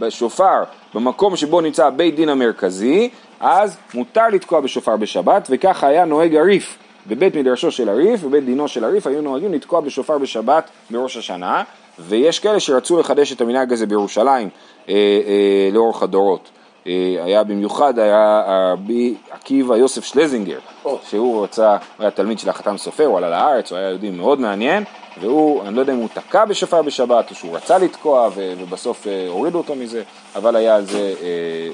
בשופר, 0.00 0.62
במקום 0.94 1.36
שבו 1.36 1.60
נמצא 1.60 1.90
בית 1.90 2.16
דין 2.16 2.28
המרכזי, 2.28 3.10
אז 3.40 3.76
מותר 3.94 4.28
לתקוע 4.28 4.60
בשופר 4.60 4.96
בשבת, 4.96 5.46
וככה 5.50 5.86
היה 5.86 6.04
נוהג 6.04 6.36
הריף. 6.36 6.78
בבית 7.06 7.34
מדרשו 7.34 7.70
של 7.70 7.88
הריף, 7.88 8.22
בבית 8.22 8.44
דינו 8.44 8.68
של 8.68 8.84
הריף, 8.84 9.06
היו 9.06 9.22
נוהגים 9.22 9.52
לתקוע 9.52 9.80
בשופר 9.80 10.18
בשבת 10.18 10.70
בראש 10.90 11.16
השנה, 11.16 11.62
ויש 11.98 12.38
כאלה 12.38 12.60
שרצו 12.60 13.00
לחדש 13.00 13.32
את 13.32 13.40
המנהג 13.40 13.72
הזה 13.72 13.86
בירושלים 13.86 14.48
אה, 14.88 14.94
אה, 14.94 15.68
לאורך 15.72 16.02
הדורות. 16.02 16.50
אה, 16.86 17.16
היה 17.24 17.44
במיוחד, 17.44 17.98
היה 17.98 18.42
רבי 18.72 19.14
עקיבא 19.30 19.76
יוסף 19.76 20.04
שלזינגר, 20.04 20.58
oh. 20.84 20.88
שהוא 21.08 21.44
רצה, 21.44 21.70
הוא 21.70 21.78
היה 21.98 22.10
תלמיד 22.10 22.38
של 22.38 22.48
החתם 22.48 22.76
סופר, 22.78 23.04
הוא 23.04 23.18
עלה 23.18 23.30
לארץ, 23.30 23.70
הוא 23.70 23.78
היה 23.78 23.88
יהודי 23.88 24.10
מאוד 24.10 24.40
מעניין, 24.40 24.84
והוא, 25.20 25.62
אני 25.62 25.74
לא 25.74 25.80
יודע 25.80 25.92
אם 25.92 25.98
הוא 25.98 26.08
תקע 26.14 26.44
בשופר 26.44 26.82
בשבת 26.82 27.30
או 27.30 27.34
שהוא 27.34 27.56
רצה 27.56 27.78
לתקוע 27.78 28.30
ובסוף 28.34 29.06
אה, 29.06 29.26
הורידו 29.28 29.58
אותו 29.58 29.74
מזה, 29.74 30.02
אבל 30.36 30.56
היה 30.56 30.76
על 30.76 30.86
זה 30.86 31.14
אה, 31.20 31.26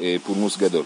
אה, 0.02 0.16
פולמוס 0.26 0.56
גדול. 0.56 0.84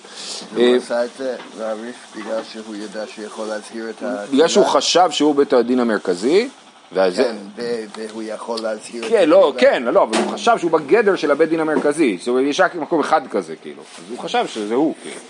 הוא 0.57 0.77
עשה 0.77 1.05
את 1.05 1.11
זה 1.19 1.37
לריף 1.59 2.17
בגלל 2.17 2.41
שהוא 2.53 2.75
ידע 2.75 3.07
שיכול 3.07 3.47
להזהיר 3.47 3.91
את 3.91 4.03
ה... 4.03 4.25
בגלל 4.33 4.49
שהוא 4.49 4.67
חשב 4.67 5.11
שהוא 5.11 5.35
בית 5.35 5.53
הדין 5.53 5.81
המרכזי. 5.81 6.49
כן, 7.17 7.37
והוא 7.97 8.23
יכול 8.23 8.59
להזהיר... 8.63 9.09
כן, 9.09 9.29
לא, 9.29 9.53
כן, 9.59 9.83
לא, 9.83 10.03
אבל 10.03 10.17
הוא 10.17 10.33
חשב 10.33 10.59
שהוא 10.59 10.71
בגדר 10.71 11.17
של 11.17 11.31
הבית 11.31 11.49
דין 11.49 11.61
המרכזי, 11.61 12.17
זאת 12.19 12.29
אומרת, 12.29 12.45
יש 12.47 12.61
רק 12.61 12.75
מקום 12.75 13.01
אחד 13.01 13.27
כזה, 13.27 13.57
כאילו, 13.57 13.83
אז 13.99 14.11
הוא 14.11 14.19
חשב 14.19 14.47
שזה 14.47 14.75
הוא, 14.75 14.95
כאילו. 15.03 15.21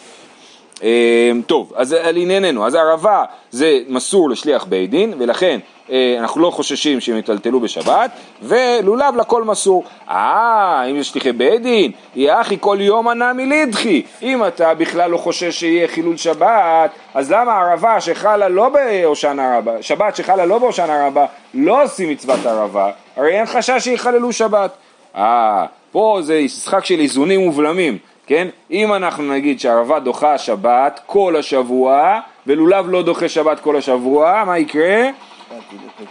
אה, 0.83 1.31
טוב, 1.47 1.73
אז 1.77 1.93
על 1.93 2.17
ענייננו, 2.17 2.67
אז 2.67 2.75
הערבה 2.75 3.25
זה 3.51 3.79
מסור 3.89 4.31
לשליח 4.31 4.65
בית 4.65 4.91
דין, 4.91 5.15
ולכן 5.19 5.59
אה, 5.91 6.17
אנחנו 6.19 6.41
לא 6.41 6.51
חוששים 6.51 7.01
שהם 7.01 7.19
יטלטלו 7.19 7.61
בשבת, 7.61 8.11
ולולב 8.43 9.17
לכל 9.17 9.45
מסור. 9.45 9.85
אה, 10.09 10.85
אם 10.91 10.97
יש 10.97 11.09
שליחי 11.09 11.33
בית 11.33 11.63
דין, 11.63 11.93
יהיה 12.17 12.41
אחי 12.41 12.57
כל 12.61 12.77
יום 12.81 13.09
ענה 13.09 13.33
מלידחי. 13.33 14.03
אם 14.23 14.47
אתה 14.47 14.75
בכלל 14.75 15.11
לא 15.11 15.17
חושש 15.17 15.61
שיהיה 15.61 15.89
חילול 15.89 16.17
שבת, 16.17 16.91
אז 17.15 17.33
למה 17.33 17.53
ערבה 17.53 18.01
שחלה 18.01 18.49
לא 18.49 18.69
בהושענא 18.69 19.59
רבה, 19.59 19.83
שבת 19.83 20.17
שחלה 20.17 20.47
לא 20.47 20.59
בהושענא 20.59 21.07
רבה, 21.07 21.27
לא 21.55 21.83
עושים 21.85 22.11
מצוות 22.11 22.47
ערבה? 22.47 22.91
הרי 23.17 23.39
אין 23.39 23.47
חשש 23.47 23.85
שיחללו 23.85 24.33
שבת. 24.33 24.71
אה, 25.17 25.67
פה 25.93 26.19
זה 26.23 26.41
משחק 26.45 26.85
של 26.85 27.01
איזונים 27.01 27.49
ובלמים. 27.49 27.99
כן? 28.27 28.49
אם 28.71 28.95
אנחנו 28.95 29.33
נגיד 29.33 29.61
שערבה 29.61 30.01
דוחה 30.01 30.39
שבת 30.39 31.01
כל 31.07 31.37
השבוע, 31.39 32.21
ולולב 32.47 32.91
לא 32.91 33.03
דוחה 33.03 33.29
שבת 33.29 33.61
כל 33.61 33.77
השבוע, 33.77 34.45
מה 34.47 34.59
יקרה? 34.59 35.09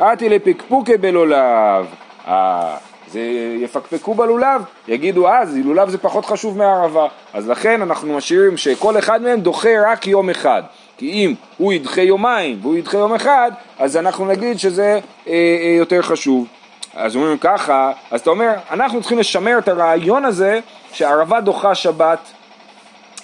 אתי 0.01 0.29
לפקפוקי 0.29 0.97
בלולב. 0.97 1.85
אה, 2.27 2.77
זה 3.11 3.19
יפקפקו 3.59 4.13
בלולב, 4.13 4.61
יגידו 4.87 5.29
אז 5.29 5.57
לולב 5.65 5.89
זה 5.89 5.97
פחות 5.97 6.25
חשוב 6.25 6.57
מהערבה. 6.57 7.07
אז 7.33 7.49
לכן 7.49 7.81
אנחנו 7.81 8.17
משאירים 8.17 8.57
שכל 8.57 8.97
אחד 8.97 9.21
מהם 9.21 9.39
דוחה 9.39 9.91
רק 9.91 10.07
יום 10.07 10.29
אחד. 10.29 10.63
כי 10.97 11.09
אם 11.11 11.33
הוא 11.57 11.73
ידחה 11.73 12.01
יומיים 12.01 12.59
והוא 12.61 12.75
ידחה 12.75 12.97
יום 12.97 13.13
אחד, 13.13 13.51
אז 13.79 13.97
אנחנו 13.97 14.25
נגיד 14.25 14.59
שזה 14.59 14.99
אה, 15.27 15.33
אה, 15.33 15.75
יותר 15.77 16.01
חשוב. 16.01 16.47
אז 16.95 17.15
אומרים 17.15 17.37
ככה, 17.37 17.91
אז 18.11 18.21
אתה 18.21 18.29
אומר, 18.29 18.53
אנחנו 18.71 18.99
צריכים 18.99 19.19
לשמר 19.19 19.57
את 19.57 19.67
הרעיון 19.67 20.25
הזה 20.25 20.59
שערבה 20.93 21.41
דוחה 21.41 21.75
שבת 21.75 22.19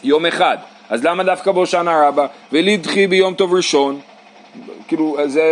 יום 0.03 0.25
אחד. 0.25 0.58
אז 0.89 1.03
למה 1.03 1.23
דווקא 1.23 1.51
בהושענא 1.51 2.08
רבה? 2.08 2.25
ולדחי 2.51 3.08
ביום 3.08 3.34
טוב 3.34 3.53
ראשון? 3.53 3.99
כאילו, 4.88 5.17
זה, 5.25 5.43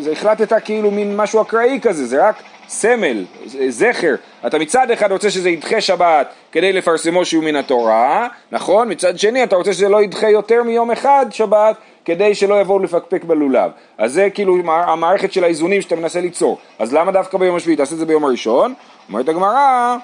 זה 0.00 0.12
החלטת 0.12 0.52
כאילו 0.64 0.90
מין 0.90 1.16
משהו 1.16 1.42
אקראי 1.42 1.78
כזה, 1.82 2.06
זה 2.06 2.28
רק 2.28 2.42
סמל, 2.68 3.24
זכר. 3.68 4.14
אתה 4.46 4.58
מצד 4.58 4.90
אחד 4.90 5.12
רוצה 5.12 5.30
שזה 5.30 5.50
ידחה 5.50 5.80
שבת 5.80 6.32
כדי 6.52 6.72
לפרסמו 6.72 7.24
שהוא 7.24 7.44
מן 7.44 7.56
התורה, 7.56 8.28
נכון? 8.52 8.88
מצד 8.88 9.18
שני 9.18 9.44
אתה 9.44 9.56
רוצה 9.56 9.72
שזה 9.72 9.88
לא 9.88 10.02
ידחה 10.02 10.28
יותר 10.28 10.62
מיום 10.62 10.90
אחד 10.90 11.26
שבת 11.30 11.76
כדי 12.04 12.34
שלא 12.34 12.60
יבואו 12.60 12.78
לפקפק 12.78 13.24
בלולב. 13.24 13.70
אז 13.98 14.12
זה 14.12 14.30
כאילו 14.30 14.56
המערכת 14.66 15.32
של 15.32 15.44
האיזונים 15.44 15.82
שאתה 15.82 15.96
מנסה 15.96 16.20
ליצור. 16.20 16.58
אז 16.78 16.94
למה 16.94 17.12
דווקא 17.12 17.38
ביום 17.38 17.56
השביעי? 17.56 17.76
תעשה 17.76 17.94
את 17.94 17.98
זה 17.98 18.06
ביום 18.06 18.24
הראשון. 18.24 18.74
אומרת 19.08 19.28
הגמרא, 19.28 19.96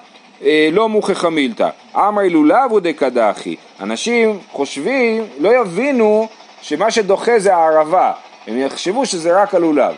לא 0.71 0.89
מוכחה 0.89 1.29
מילתא. 1.29 1.69
אמרי 1.95 2.29
לולב 2.29 2.71
הוא 2.71 2.79
דקדחי. 2.79 3.55
אנשים 3.79 4.39
חושבים, 4.51 5.25
לא 5.39 5.61
יבינו 5.61 6.27
שמה 6.61 6.91
שדוחה 6.91 7.39
זה 7.39 7.55
הערבה. 7.55 8.11
הם 8.47 8.57
יחשבו 8.57 9.05
שזה 9.05 9.41
רק 9.41 9.55
הלולב. 9.55 9.95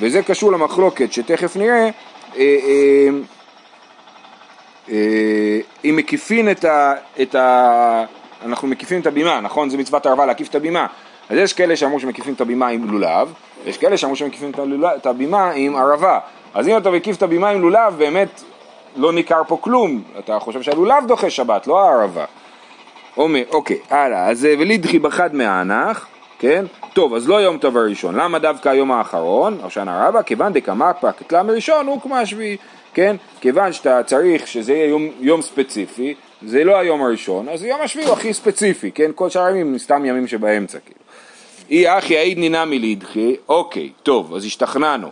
וזה 0.00 0.22
קשור 0.22 0.52
למחלוקת 0.52 1.12
שתכף 1.12 1.56
נראה. 1.56 1.88
אה, 2.36 2.38
אה, 2.38 3.08
אה, 4.90 5.58
אם 5.84 5.96
מקיפין 5.96 6.50
את 6.50 6.64
ה, 6.64 6.94
את 7.22 7.34
ה... 7.34 8.04
אנחנו 8.44 8.68
מקיפים 8.68 9.00
את 9.00 9.06
הבימה, 9.06 9.40
נכון? 9.40 9.70
זה 9.70 9.76
מצוות 9.76 10.06
ערבה 10.06 10.26
להקיף 10.26 10.48
את 10.48 10.54
הבימה. 10.54 10.86
אז 11.30 11.38
יש 11.38 11.52
כאלה 11.52 11.76
שאמרו 11.76 12.00
שמקיפים 12.00 12.34
את 12.34 12.40
הבימה 12.40 12.68
עם 12.68 12.90
לולב, 12.90 13.32
ויש 13.64 13.78
כאלה 13.78 13.96
שאמרו 13.96 14.16
שמקיפים 14.16 14.52
את 14.96 15.06
הבימה 15.06 15.50
עם 15.50 15.76
ערבה. 15.76 16.18
אז 16.54 16.68
אם 16.68 16.76
אתה 16.76 16.90
מקיף 16.90 17.16
את 17.16 17.22
הבימה 17.22 17.50
עם 17.50 17.60
לולב, 17.60 17.94
באמת 17.98 18.42
לא 18.96 19.12
ניכר 19.12 19.42
פה 19.48 19.58
כלום. 19.60 20.02
אתה 20.18 20.38
חושב 20.38 20.62
שהלולב 20.62 21.06
דוחה 21.06 21.30
שבת, 21.30 21.66
לא 21.66 21.80
הערבה. 21.80 22.24
אומר, 23.16 23.42
אוקיי, 23.50 23.78
הלאה. 23.90 24.30
אז 24.30 24.48
ולידחי 24.58 24.98
בחד 24.98 25.34
מהאנח, 25.34 26.06
כן? 26.38 26.64
טוב, 26.92 27.14
אז 27.14 27.28
לא 27.28 27.40
יום 27.40 27.58
טוב 27.58 27.76
הראשון. 27.76 28.14
למה 28.14 28.38
דווקא 28.38 28.68
היום 28.68 28.92
האחרון, 28.92 29.58
או 29.62 29.70
שנה 29.70 30.08
רבה? 30.08 30.22
כיוון 30.22 30.52
דקמא 30.52 30.92
פקטלה 31.00 31.42
מראשון 31.42 31.86
הוא 31.86 32.00
כמו 32.00 32.16
השביעי, 32.16 32.56
כן? 32.94 33.16
כיוון 33.40 33.72
שאתה 33.72 34.02
צריך 34.02 34.46
שזה 34.46 34.72
יהיה 34.72 34.86
יום, 34.86 35.08
יום 35.20 35.42
ספציפי, 35.42 36.14
זה 36.42 36.64
לא 36.64 36.76
היום 36.76 37.02
הראשון, 37.02 37.48
אז 37.48 37.64
יום 37.64 37.80
השביעי 37.80 38.06
הוא 38.06 38.14
הכי 38.14 38.34
ספציפי, 38.34 38.90
כן? 38.90 39.10
כל 39.14 39.30
שאר 39.30 39.42
הימים 39.42 39.78
סתם 39.78 40.04
ימים 40.04 40.26
שבאמצע, 40.26 40.78
כאילו. 40.78 41.00
אי 41.70 41.98
אחי 41.98 42.16
העיד 42.18 42.38
נינמי 42.38 42.78
לידחי, 42.78 43.36
אוקיי, 43.48 43.90
טוב, 44.02 44.34
אז 44.34 44.44
השתכנענו. 44.44 45.08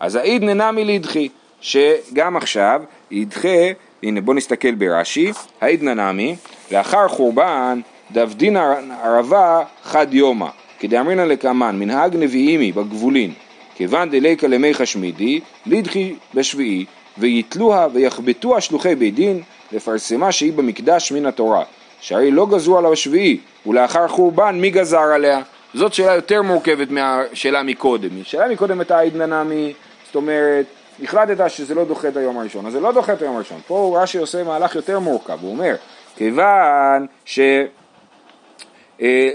אז 0.00 0.16
העיד 0.16 0.42
נינמי 0.42 0.84
לידחי, 0.84 1.28
שגם 1.62 2.36
עכשיו 2.36 2.82
ידחה, 3.10 3.48
הנה 4.02 4.20
בוא 4.20 4.34
נסתכל 4.34 4.74
ברש"י, 4.74 5.32
העיד 5.60 5.82
ננמי, 5.82 6.36
לאחר 6.72 7.08
חורבן 7.08 7.80
דבדין 8.10 8.56
ערבה 9.02 9.62
חד 9.82 10.14
יומא, 10.14 10.46
כדאמרינא 10.78 11.22
לקמן, 11.22 11.76
מנהג 11.78 12.16
נביאימי 12.16 12.72
בגבולין, 12.72 13.32
כיוון 13.74 14.10
דליקה 14.10 14.46
למי 14.46 14.74
חשמידי, 14.74 15.40
לידחי 15.66 16.14
בשביעי, 16.34 16.84
ויתלוה 17.18 17.86
ויחבטוה 17.92 18.60
שלוחי 18.60 18.94
בית 18.94 19.14
דין, 19.14 19.42
לפרסמה 19.72 20.32
שהיא 20.32 20.52
במקדש 20.52 21.12
מן 21.12 21.26
התורה, 21.26 21.64
שהרי 22.00 22.30
לא 22.30 22.46
גזרו 22.46 22.78
עליו 22.78 22.92
השביעי, 22.92 23.38
ולאחר 23.66 24.08
חורבן 24.08 24.58
מי 24.60 24.70
גזר 24.70 24.98
עליה? 24.98 25.40
זאת 25.74 25.94
שאלה 25.94 26.14
יותר 26.14 26.42
מורכבת 26.42 26.90
מהשאלה 26.90 27.62
מקודם. 27.62 28.10
שאלה 28.24 28.48
מקודם 28.48 28.80
הייתה 28.80 28.98
עידננמי, 28.98 29.72
זאת 30.06 30.16
אומרת, 30.16 30.66
החלטת 31.02 31.50
שזה 31.50 31.74
לא 31.74 31.84
דוחה 31.84 32.08
את 32.08 32.16
היום 32.16 32.38
הראשון, 32.38 32.66
אז 32.66 32.72
זה 32.72 32.80
לא 32.80 32.92
דוחה 32.92 33.12
את 33.12 33.22
היום 33.22 33.36
הראשון. 33.36 33.60
פה 33.66 33.98
רש"י 34.02 34.18
עושה 34.18 34.44
מהלך 34.44 34.74
יותר 34.74 34.98
מורכב, 34.98 35.38
הוא 35.42 35.50
אומר, 35.50 35.74
כיוון 36.16 37.06
ש... 37.24 37.40
אה, 39.02 39.30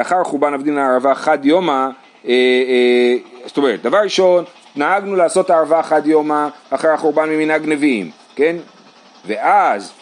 אה, 0.00 0.24
חורבן 0.24 0.54
עבדין 0.54 0.78
הערבה 0.78 1.14
חד 1.14 1.44
יומא, 1.44 1.88
אה, 2.26 3.14
זאת 3.46 3.56
אומרת, 3.56 3.82
דבר 3.82 3.98
ראשון, 3.98 4.44
נהגנו 4.76 5.16
לעשות 5.16 5.50
הערבה 5.50 5.82
חד 5.82 6.06
יומא 6.06 6.48
אחר 6.70 6.88
החורבן 6.88 7.28
ממנהג 7.28 7.62
נביאים, 7.66 8.10
כן? 8.36 8.56
ואז, 9.26 9.92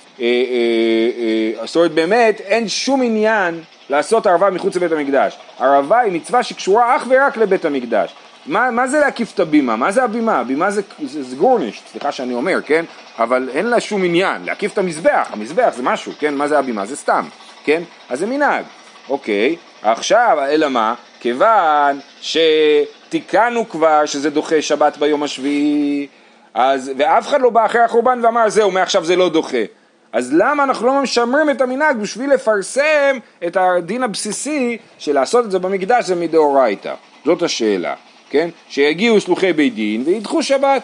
זאת 1.65 1.77
אומרת 1.77 1.93
באמת 1.93 2.41
אין 2.41 2.69
שום 2.69 3.03
עניין 3.03 3.61
לעשות 3.91 4.27
ערבה 4.27 4.51
מחוץ 4.51 4.77
לבית 4.77 4.93
המקדש. 4.93 5.39
ערבה 5.59 5.99
היא 5.99 6.13
מצווה 6.13 6.43
שקשורה 6.43 6.97
אך 6.97 7.07
ורק 7.09 7.37
לבית 7.37 7.65
המקדש. 7.65 8.15
מה, 8.47 8.71
מה 8.71 8.87
זה 8.87 9.01
להקיף 9.01 9.35
את 9.35 9.41
הבימה? 9.41 9.77
מה 9.77 9.93
זה 9.93 10.05
הבימה? 10.05 10.39
הבימה 10.39 10.71
זה, 10.71 10.83
זה, 11.05 11.23
זה 11.23 11.37
גורנישט, 11.37 11.87
סליחה 11.87 12.13
שאני 12.13 12.35
אומר, 12.35 12.63
כן? 12.63 12.85
אבל 13.19 13.49
אין 13.53 13.67
לה 13.67 13.81
שום 13.81 14.05
עניין. 14.05 14.45
להקיף 14.45 14.73
את 14.73 14.79
המזבח, 14.79 15.29
המזבח 15.33 15.73
זה 15.77 15.83
משהו, 15.83 16.13
כן? 16.19 16.35
מה 16.35 16.49
זה 16.49 16.59
הבימה? 16.59 16.87
זה 16.87 16.97
סתם, 16.97 17.25
כן? 17.65 17.83
אז 18.09 18.19
זה 18.19 18.27
מנהג. 18.27 18.65
אוקיי, 19.09 19.57
עכשיו, 19.83 20.39
אלא 20.49 20.69
מה? 20.69 20.95
כיוון 21.21 22.01
שתיקנו 22.21 23.69
כבר 23.69 24.07
שזה 24.07 24.31
דוחה 24.31 24.63
שבת 24.63 24.97
ביום 24.97 25.23
השביעי, 25.23 26.07
אז, 26.55 26.93
ואף 26.97 27.27
אחד 27.27 27.41
לא 27.41 27.51
בא 27.51 27.67
אחרי 27.67 27.81
החורבן 27.81 28.21
ואמר 28.23 28.49
זהו, 28.49 28.71
מעכשיו 28.71 29.05
זה 29.05 29.17
לא 29.17 29.29
דוחה. 29.29 29.65
אז 30.13 30.33
למה 30.33 30.65
אנחנו 30.65 30.87
לא 30.87 31.03
משמרים 31.03 31.51
את 31.51 31.61
המנהג 31.61 31.97
בשביל 31.97 32.33
לפרסם 32.33 33.19
את 33.47 33.57
הדין 33.57 34.03
הבסיסי 34.03 34.79
של 34.99 35.13
לעשות 35.13 35.45
את 35.45 35.51
זה 35.51 35.59
במקדש 35.59 36.05
זה 36.05 36.15
מדאורייתא? 36.15 36.95
זאת 37.25 37.43
השאלה, 37.43 37.95
כן? 38.33 38.49
שיגיעו 38.69 39.21
שלוחי 39.21 39.53
בית 39.53 39.75
דין 39.75 40.03
וידחו 40.07 40.43
שבת. 40.43 40.83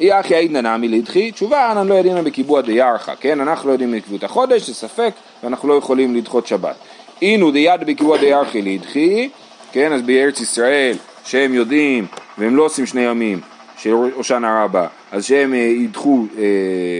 אי 0.00 0.20
אחי 0.20 0.34
עידנא 0.34 0.76
נמי 0.76 0.88
לדחי, 0.88 1.32
תשובה 1.32 1.72
אנא 1.72 1.80
לא 1.88 1.94
ידינא 1.94 2.22
בקיבוע 2.22 2.60
דיארחא, 2.60 3.14
כן? 3.20 3.40
אנחנו 3.40 3.68
לא 3.68 3.72
יודעים 3.72 3.94
לקבוע 3.94 4.18
את 4.18 4.24
החודש, 4.24 4.66
זה 4.66 4.74
ספק, 4.74 5.10
ואנחנו 5.42 5.68
לא 5.68 5.74
יכולים 5.74 6.14
לדחות 6.14 6.46
שבת. 6.46 6.76
אינו 7.22 7.50
דיד 7.50 7.80
בקיבוע 7.86 8.18
דיארחי 8.18 8.62
לדחי, 8.62 9.28
כן? 9.72 9.92
אז 9.92 10.02
בארץ 10.02 10.40
ישראל, 10.40 10.96
שהם 11.24 11.54
יודעים, 11.54 12.06
והם 12.38 12.56
לא 12.56 12.62
עושים 12.62 12.86
שני 12.86 13.00
ימים 13.00 13.40
של 13.76 13.90
הושענא 13.90 14.64
רבה, 14.64 14.86
אז 15.12 15.24
שהם 15.24 15.54
אה, 15.54 15.58
ידחו 15.58 16.26
אה, 16.38 16.44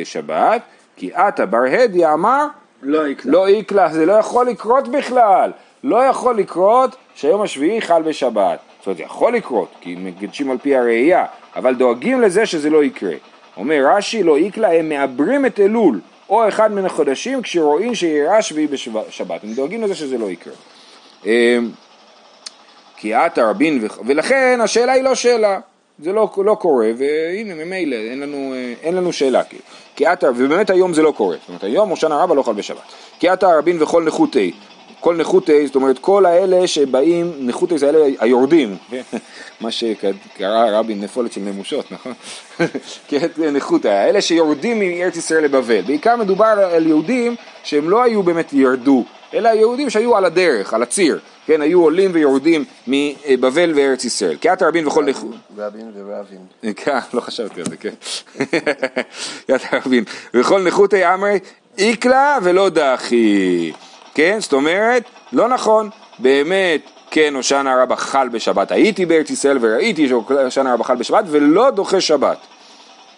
שבת, 0.04 0.62
כי 0.96 1.10
עתה 1.14 1.46
בר 1.46 1.64
הדיה 1.64 2.12
אמר 2.12 2.46
לא 2.82 3.08
יקלה. 3.08 3.32
לא 3.32 3.48
יקלה, 3.48 3.88
זה 3.92 4.06
לא 4.06 4.12
יכול 4.12 4.46
לקרות 4.46 4.88
בכלל, 4.88 5.50
לא 5.84 6.04
יכול 6.04 6.36
לקרות 6.36 6.96
שהיום 7.14 7.42
השביעי 7.42 7.80
חל 7.80 8.02
בשבת. 8.02 8.58
זאת 8.82 8.86
אומרת, 8.86 9.00
יכול 9.00 9.36
לקרות, 9.36 9.68
כי 9.80 9.96
מקדשים 9.98 10.50
על 10.50 10.58
פי 10.58 10.76
הראייה, 10.76 11.24
אבל 11.56 11.74
דואגים 11.74 12.20
לזה 12.20 12.46
שזה 12.46 12.70
לא 12.70 12.84
יקרה. 12.84 13.14
אומר 13.56 13.84
רש"י, 13.96 14.22
לא 14.22 14.38
יקלה, 14.38 14.72
הם 14.72 14.88
מעברים 14.88 15.46
את 15.46 15.60
אלול, 15.60 16.00
או 16.28 16.48
אחד 16.48 16.72
מן 16.72 16.84
החודשים, 16.84 17.42
כשרואים 17.42 17.94
שיראה 17.94 18.42
שביעי 18.42 18.66
בשבת. 18.66 19.44
הם 19.44 19.52
דואגים 19.52 19.82
לזה 19.82 19.94
שזה 19.94 20.18
לא 20.18 20.30
יקרה. 20.30 20.52
אמ, 21.26 21.30
כי 22.96 23.14
עתה 23.14 23.50
רבין, 23.50 23.88
ולכן 24.06 24.60
השאלה 24.62 24.92
היא 24.92 25.02
לא 25.02 25.14
שאלה. 25.14 25.60
זה 25.98 26.12
לא, 26.12 26.30
לא 26.44 26.54
קורה, 26.54 26.86
והנה 26.96 27.54
ממילא 27.54 27.96
אין 27.96 28.20
לנו, 28.20 28.54
אין 28.82 28.96
לנו 28.96 29.12
שאלה. 29.12 29.42
כי 29.96 30.06
עתה, 30.06 30.30
ובאמת 30.30 30.70
היום 30.70 30.94
זה 30.94 31.02
לא 31.02 31.12
קורה, 31.16 31.36
זאת 31.40 31.48
אומרת 31.48 31.64
היום 31.64 31.88
הושענא 31.88 32.14
רבה 32.14 32.34
לא 32.34 32.42
חל 32.42 32.52
בשבת. 32.52 32.92
כי 33.18 33.28
עתה 33.28 33.58
רבין 33.58 33.82
וכל 33.82 34.04
נכותי, 34.04 34.52
כל 35.02 35.16
נכותי, 35.16 35.66
זאת 35.66 35.74
אומרת 35.76 35.98
כל 35.98 36.26
האלה 36.26 36.66
שבאים, 36.66 37.32
נכותי 37.40 37.78
זה 37.78 37.88
אלה 37.88 37.98
היורדים, 38.20 38.76
מה 39.60 39.70
שקרא 39.70 40.78
רבין 40.78 41.00
נפולת 41.00 41.32
של 41.32 41.40
נמושות, 41.40 41.92
נכון? 41.92 42.12
נכותי, 43.56 43.88
האלה 43.88 44.20
שיורדים 44.20 44.78
מארץ 44.78 45.16
ישראל 45.16 45.44
לבבל, 45.44 45.80
בעיקר 45.80 46.16
מדובר 46.16 46.68
על 46.72 46.86
יהודים 46.86 47.36
שהם 47.64 47.90
לא 47.90 48.02
היו 48.02 48.22
באמת 48.22 48.52
ירדו 48.52 49.04
אלא 49.34 49.48
יהודים 49.48 49.90
שהיו 49.90 50.16
על 50.16 50.24
הדרך, 50.24 50.74
על 50.74 50.82
הציר, 50.82 51.18
כן, 51.46 51.62
היו 51.62 51.82
עולים 51.82 52.10
ויורדים 52.14 52.64
מבבל 52.86 53.72
וארץ 53.76 54.04
ישראל. 54.04 54.36
את 54.52 54.62
רבין 54.62 54.86
וכל 54.86 55.04
נכות. 55.04 55.34
רבין 55.58 55.92
ורבין. 55.96 56.38
כן, 56.84 56.98
לא 57.14 57.20
חשבתי 57.20 57.60
על 57.60 57.66
זה, 57.66 57.76
כן. 57.76 57.94
יד 59.48 59.60
רבין. 59.72 60.04
וכל 60.34 60.62
נכותי 60.62 61.14
אמרי 61.14 61.38
איקלה 61.78 62.38
ולא 62.42 62.68
דחי. 62.68 63.72
כן, 64.14 64.36
זאת 64.40 64.52
אומרת, 64.52 65.04
לא 65.32 65.48
נכון, 65.48 65.90
באמת, 66.18 66.80
כן, 67.10 67.34
הושענא 67.34 67.82
רבא 67.82 67.96
חל 67.96 68.28
בשבת. 68.28 68.70
הייתי 68.70 69.06
בארץ 69.06 69.30
ישראל 69.30 69.58
וראיתי 69.60 70.08
שהושענא 70.08 70.68
רבא 70.68 70.84
חל 70.84 70.96
בשבת 70.96 71.24
ולא 71.26 71.70
דוחה 71.70 72.00
שבת. 72.00 72.38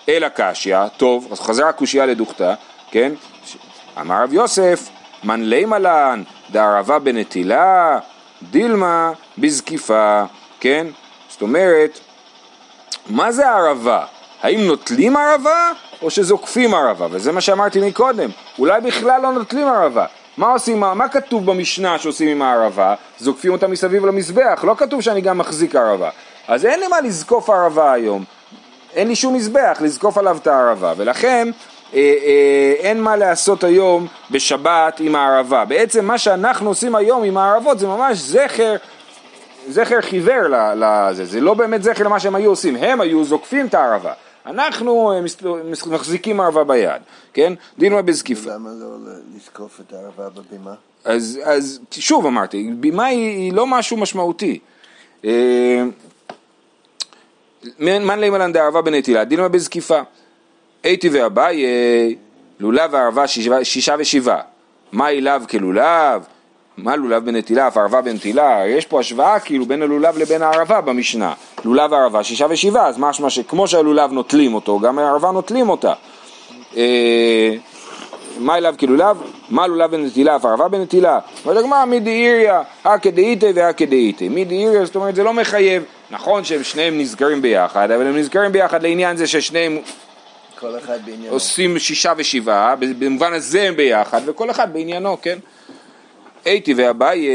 אלא 0.09 0.29
קשיא, 0.35 0.79
טוב, 0.97 1.29
אז 1.33 1.41
חזרה 1.41 1.73
קושייה 1.73 2.07
לדוכתא, 2.07 2.55
כן? 2.91 3.13
אמר 4.01 4.23
רב 4.23 4.33
יוסף, 4.33 4.89
מן 5.25 5.43
לימה 5.43 5.79
לן, 5.79 6.23
דערבה 6.51 6.99
בנטילה, 6.99 7.99
דילמה 8.43 9.13
בזקיפה, 9.39 10.23
כן? 10.61 10.87
זאת 11.29 11.43
אומרת, 11.43 12.01
מה 13.07 13.33
זה 13.33 13.51
ערבה? 13.51 14.05
האם 14.43 14.61
נוטלים 14.67 15.17
ערבה 15.17 15.71
או 16.03 16.11
שזוקפים 16.11 16.75
ערבה? 16.75 17.07
וזה 17.11 17.33
מה 17.33 17.41
שאמרתי 17.41 17.89
מקודם, 17.89 18.31
אולי 18.59 18.81
בכלל 18.81 19.23
לא 19.23 19.33
נוטלים 19.33 19.69
ערבה. 19.69 20.07
מה 20.37 20.53
עושים, 20.53 20.81
מה, 20.81 20.95
מה 20.95 21.09
כתוב 21.09 21.47
במשנה 21.47 21.99
שעושים 21.99 22.29
עם 22.29 22.43
הערבה? 22.43 22.95
זוקפים 23.19 23.53
אותה 23.53 23.67
מסביב 23.67 24.07
למזבח, 24.07 24.65
לא 24.65 24.75
כתוב 24.79 25.01
שאני 25.01 25.21
גם 25.21 25.39
מחזיק 25.39 25.77
ערבה. 25.77 26.11
אז 26.49 26.67
אין 26.67 26.81
לי 26.81 26.89
מה 26.89 27.01
לזקוף 27.01 27.51
ערבה 27.51 27.93
היום, 27.93 28.25
אין 28.95 29.09
לי 29.09 29.17
שום 29.17 29.35
מזבח 29.35 29.79
לזקוף 29.81 30.19
עליו 30.19 30.37
את 30.37 30.47
הערבה, 30.47 30.93
ולכן 30.97 31.49
אה, 31.95 31.99
אה, 31.99 32.75
אין 32.79 33.03
מה 33.03 33.17
לעשות 33.17 33.65
היום 33.65 34.07
בשבת 34.31 35.01
עם 35.01 35.15
הערבה. 35.15 35.65
בעצם 35.65 36.05
מה 36.05 36.19
שאנחנו 36.19 36.69
עושים 36.69 36.95
היום 36.95 37.25
עם 37.25 37.37
הערבות 37.37 37.79
זה 37.79 37.87
ממש 37.87 38.19
זכר, 38.19 38.77
זכר 39.69 40.01
חיוור 40.01 40.43
לזה, 40.77 41.25
זה 41.25 41.41
לא 41.41 41.55
באמת 41.55 41.83
זכר 41.83 42.05
למה 42.05 42.21
שהם 42.21 42.35
היו 42.35 42.51
עושים, 42.51 42.77
הם 42.77 43.01
היו 43.01 43.25
זוקפים 43.25 43.67
את 43.67 43.75
הערבה. 43.75 44.13
אנחנו 44.47 45.13
אה, 45.13 45.21
מחזיקים 45.87 46.41
ערבה 46.41 46.65
ביד, 46.65 47.03
כן? 47.33 47.53
דילמה 47.79 48.03
בזקיפה. 48.03 48.51
למה 48.51 48.71
לא 48.81 48.97
לזקוף 49.35 49.81
את 49.81 49.93
הערבה 49.93 50.29
בבימה? 50.29 50.75
אז, 51.05 51.41
אז 51.45 51.81
שוב 51.91 52.27
אמרתי, 52.27 52.71
בימה 52.77 53.05
היא, 53.05 53.29
היא 53.29 53.53
לא 53.53 53.67
משהו 53.67 53.97
משמעותי. 53.97 54.59
אה, 55.25 55.85
מן 57.79 58.19
לימה 58.19 58.39
לן 58.39 58.53
דערבה 58.53 58.83
בנטילה, 58.83 59.25
דילמה 59.25 59.49
בזקיפה. 59.49 60.01
הייתי 60.83 61.09
ואביי, 61.09 61.65
לולב 62.61 62.91
וערבה 62.93 63.27
שישה, 63.27 63.65
שישה 63.65 63.95
ושבעה. 63.99 64.41
מה 64.93 65.09
אילב 65.09 65.47
כלולב? 65.51 66.23
מה 66.79 66.97
לולב 66.97 67.25
בנטילה, 67.25 67.69
אף 67.69 67.77
ערבה 67.77 68.01
בנטילה? 68.01 68.63
יש 68.67 68.87
פה 68.87 69.01
השוואה 69.01 69.41
כאילו 69.41 69.67
בין 69.67 69.83
הלולב 69.83 70.19
לבין 70.19 70.43
הערבה 70.43 70.81
במשנה. 70.81 71.33
לולב 71.65 71.93
וערבה 71.93 72.25
שישה 72.25 72.47
ושבעה, 72.51 72.87
אז 72.87 72.99
משמע 72.99 73.31
שכמו 73.31 73.69
שהלולב 73.69 74.13
נוטלים 74.13 74.55
אותו, 74.55 74.81
גם 74.81 74.99
הערבה 74.99 75.31
נוטלים 75.31 75.69
אותה. 75.69 75.93
אה, 76.77 77.55
מה 78.39 78.57
אליו 78.57 78.75
כלולב? 78.81 79.17
מה 79.51 79.67
לולב 79.67 79.91
בנטילה, 79.91 80.37
אף 80.37 80.45
ערבה 80.45 80.69
בנטילה? 80.69 81.19
אומרת 81.45 81.59
הגמרא 81.59 81.85
מידי 81.85 82.11
איריה, 82.11 82.63
הכא 82.85 83.11
דאיתא 83.11 83.51
והכא 83.55 83.85
דאיתא. 83.85 84.25
מידי 84.25 84.55
איריה 84.55 84.85
זאת 84.85 84.97
אומרת 84.97 85.15
זה 85.15 85.23
לא 85.23 85.33
מחייב, 85.33 85.83
נכון 86.11 86.45
שהם 86.45 86.63
שניהם 86.63 86.99
נזכרים 86.99 87.43
ביחד, 87.43 87.91
אבל 87.91 88.07
הם 88.07 88.17
נזכרים 88.17 88.53
ביחד 88.53 88.83
לעניין 88.83 89.17
זה 89.17 89.27
ששניהם 89.27 89.79
כל 90.61 90.79
אחד 90.79 90.99
בעניינו. 91.05 91.35
עושים 91.35 91.79
שישה 91.79 92.13
ושבעה, 92.17 92.75
במובן 92.77 93.33
הזה 93.33 93.63
הם 93.63 93.77
ביחד, 93.77 94.21
וכל 94.27 94.51
אחד 94.51 94.73
בעניינו, 94.73 95.17
כן? 95.23 95.39
הייתי 96.45 96.75
ואביי, 96.75 97.29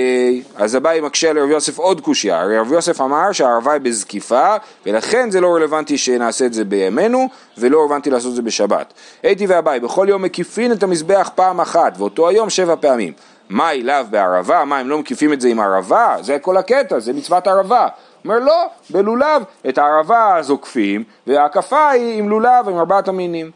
אז 0.56 0.78
אביי 0.78 1.02
מקשה 1.02 1.34
לרב 1.34 1.50
יוסף 1.50 1.78
עוד 1.78 2.02
קושייה, 2.02 2.42
הרי 2.42 2.58
רב 2.58 2.72
יוסף 2.72 3.02
אמר 3.02 3.32
שהערבה 3.32 3.72
היא 3.72 3.82
בזקיפה, 3.82 4.56
ולכן 4.86 5.32
זה 5.32 5.42
לא 5.42 5.56
רלוונטי 5.56 5.98
שנעשה 5.98 6.46
את 6.46 6.54
זה 6.54 6.66
בימינו, 6.66 7.28
ולא 7.58 7.80
רלוונטי 7.80 8.10
לעשות 8.10 8.30
את 8.30 8.36
זה 8.36 8.42
בשבת. 8.42 8.94
הייתי 9.24 9.46
ואביי, 9.48 9.80
בכל 9.80 10.06
יום 10.10 10.22
מקיפין 10.22 10.72
את 10.72 10.84
המזבח 10.84 11.32
פעם 11.36 11.62
אחת, 11.62 11.94
ואותו 11.98 12.28
היום 12.28 12.50
שבע 12.50 12.76
פעמים. 12.80 13.14
מה 13.50 13.72
אליו 13.72 14.06
בערבה? 14.10 14.66
מה, 14.66 14.78
הם 14.78 14.90
לא 14.90 15.00
מקיפים 15.00 15.34
את 15.34 15.42
זה 15.42 15.48
עם 15.48 15.60
ערבה? 15.60 16.16
זה 16.22 16.40
כל 16.40 16.58
הקטע, 16.58 17.00
זה 17.00 17.14
מצוות 17.14 17.48
ערבה. 17.48 17.88
אומר 18.26 18.40
לא, 18.40 18.66
בלולב 18.90 19.44
את 19.70 19.78
הערבה 19.78 20.38
זוקפים, 20.42 21.04
וההקפה 21.28 21.90
היא 21.90 22.20
עם 22.20 22.30
לולב 22.30 22.70
עם 22.70 22.78
ארבעת 22.78 23.08
המינים. 23.08 23.52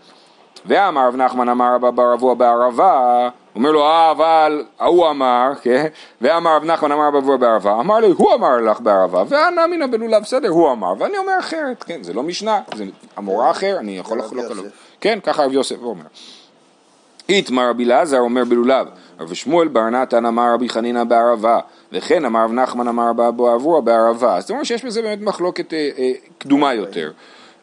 ואמר 0.66 1.08
רב 1.08 1.16
נחמן 1.16 1.50
אמר 1.50 1.76
רבא 1.76 1.92
בר 1.92 2.14
אבוה 2.14 2.36
בערבה, 2.36 3.30
אומר 3.56 3.72
לו 3.72 3.86
אה 3.86 4.12
אבל 4.12 4.66
ההוא 4.80 5.10
אמר, 5.10 5.52
כן, 5.62 5.86
ואמר 6.22 6.56
רב 6.56 6.64
נחמן 6.64 6.92
אמר 6.92 7.08
רבא 7.08 7.18
אבוה 7.18 7.38
בערבה, 7.38 7.80
אמר 7.80 8.00
לי 8.00 8.08
הוא 8.18 8.34
אמר 8.34 8.58
לך 8.58 8.82
בערבה, 8.82 9.24
ואנא 9.30 9.66
אמינא 9.66 9.88
בלולב 9.88 10.22
בסדר 10.22 10.50
הוא 10.50 10.72
אמר, 10.72 10.94
ואני 11.00 11.18
אומר 11.18 11.34
אחרת, 11.40 11.84
כן, 11.84 12.04
זה 12.04 12.14
לא 12.14 12.24
משנה, 12.24 12.62
זה 12.76 12.86
המורה 13.16 13.52
אחר, 13.52 13.78
אני 13.80 13.98
יכול 13.98 14.20
רב 14.20 14.26
לחלוק 14.26 14.52
עליו. 14.52 14.64
כן, 15.02 15.20
ככה 15.24 15.46
רב 15.46 15.54
יוסף 15.54 15.84
אומר. 15.84 16.06
איתמר 17.30 17.70
רבי 17.70 17.86
אלעזר 17.86 18.20
אומר 18.20 18.44
בלולב, 18.44 18.88
רבי 19.20 19.36
שמואל 19.36 19.68
בר 19.68 19.90
נתן 19.90 20.26
אמר 20.26 20.54
רבי 20.54 20.70
חנינא 20.70 21.04
בערבה, 21.04 21.60
וכן 21.92 22.26
אמר 22.26 22.44
רב 22.44 22.52
נחמן 22.52 22.88
אמר 22.88 23.10
רבא 23.10 23.32
בערבה, 23.82 24.38
אז 24.38 24.44
זאת 24.44 24.52
אומרת 24.52 24.66
שיש 24.66 24.86
בזה 24.86 25.02
באמת 25.02 25.22
מחלוקת 25.22 25.74
אה, 25.74 25.90
אה, 25.98 26.12
קדומה 26.38 26.74
יותר. 26.74 27.12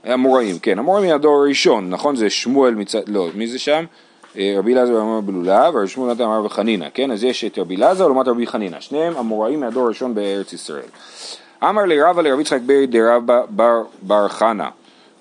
המוראים, 0.04 0.58
כן, 0.58 0.78
המוראים 0.78 1.10
מהדור 1.10 1.36
הראשון, 1.36 1.90
נכון? 1.90 2.16
זה 2.16 2.30
שמואל 2.30 2.74
מצד, 2.74 3.08
לא, 3.08 3.28
מי 3.34 3.46
זה 3.46 3.58
שם? 3.58 3.84
אה, 4.38 4.54
רבי 4.58 4.74
אלעזר 4.74 5.00
אמר 5.00 5.20
בלולב, 5.20 5.76
רבי 5.76 5.88
שמואל 5.88 6.12
נתן 6.12 6.22
אמר 6.22 6.42
בחנינא, 6.42 6.86
כן? 6.94 7.10
אז 7.10 7.24
יש 7.24 7.44
את 7.44 7.58
רבי 7.58 7.76
אלעזר 7.76 8.06
לעומת 8.06 8.28
רבי 8.28 8.46
חנינא, 8.46 8.80
שניהם 8.80 9.16
המוראים 9.16 9.60
מהדור 9.60 9.84
הראשון 9.84 10.14
בארץ 10.14 10.52
ישראל. 10.52 10.88
אמר 11.64 11.82
לי 11.82 12.02
רבא 12.02 12.22
לרבי 12.22 12.42
יצחק 12.42 12.60
ברי 12.66 12.86
דרבא 12.86 13.42
בר, 13.48 13.82
בר 14.02 14.28
חנה, 14.28 14.68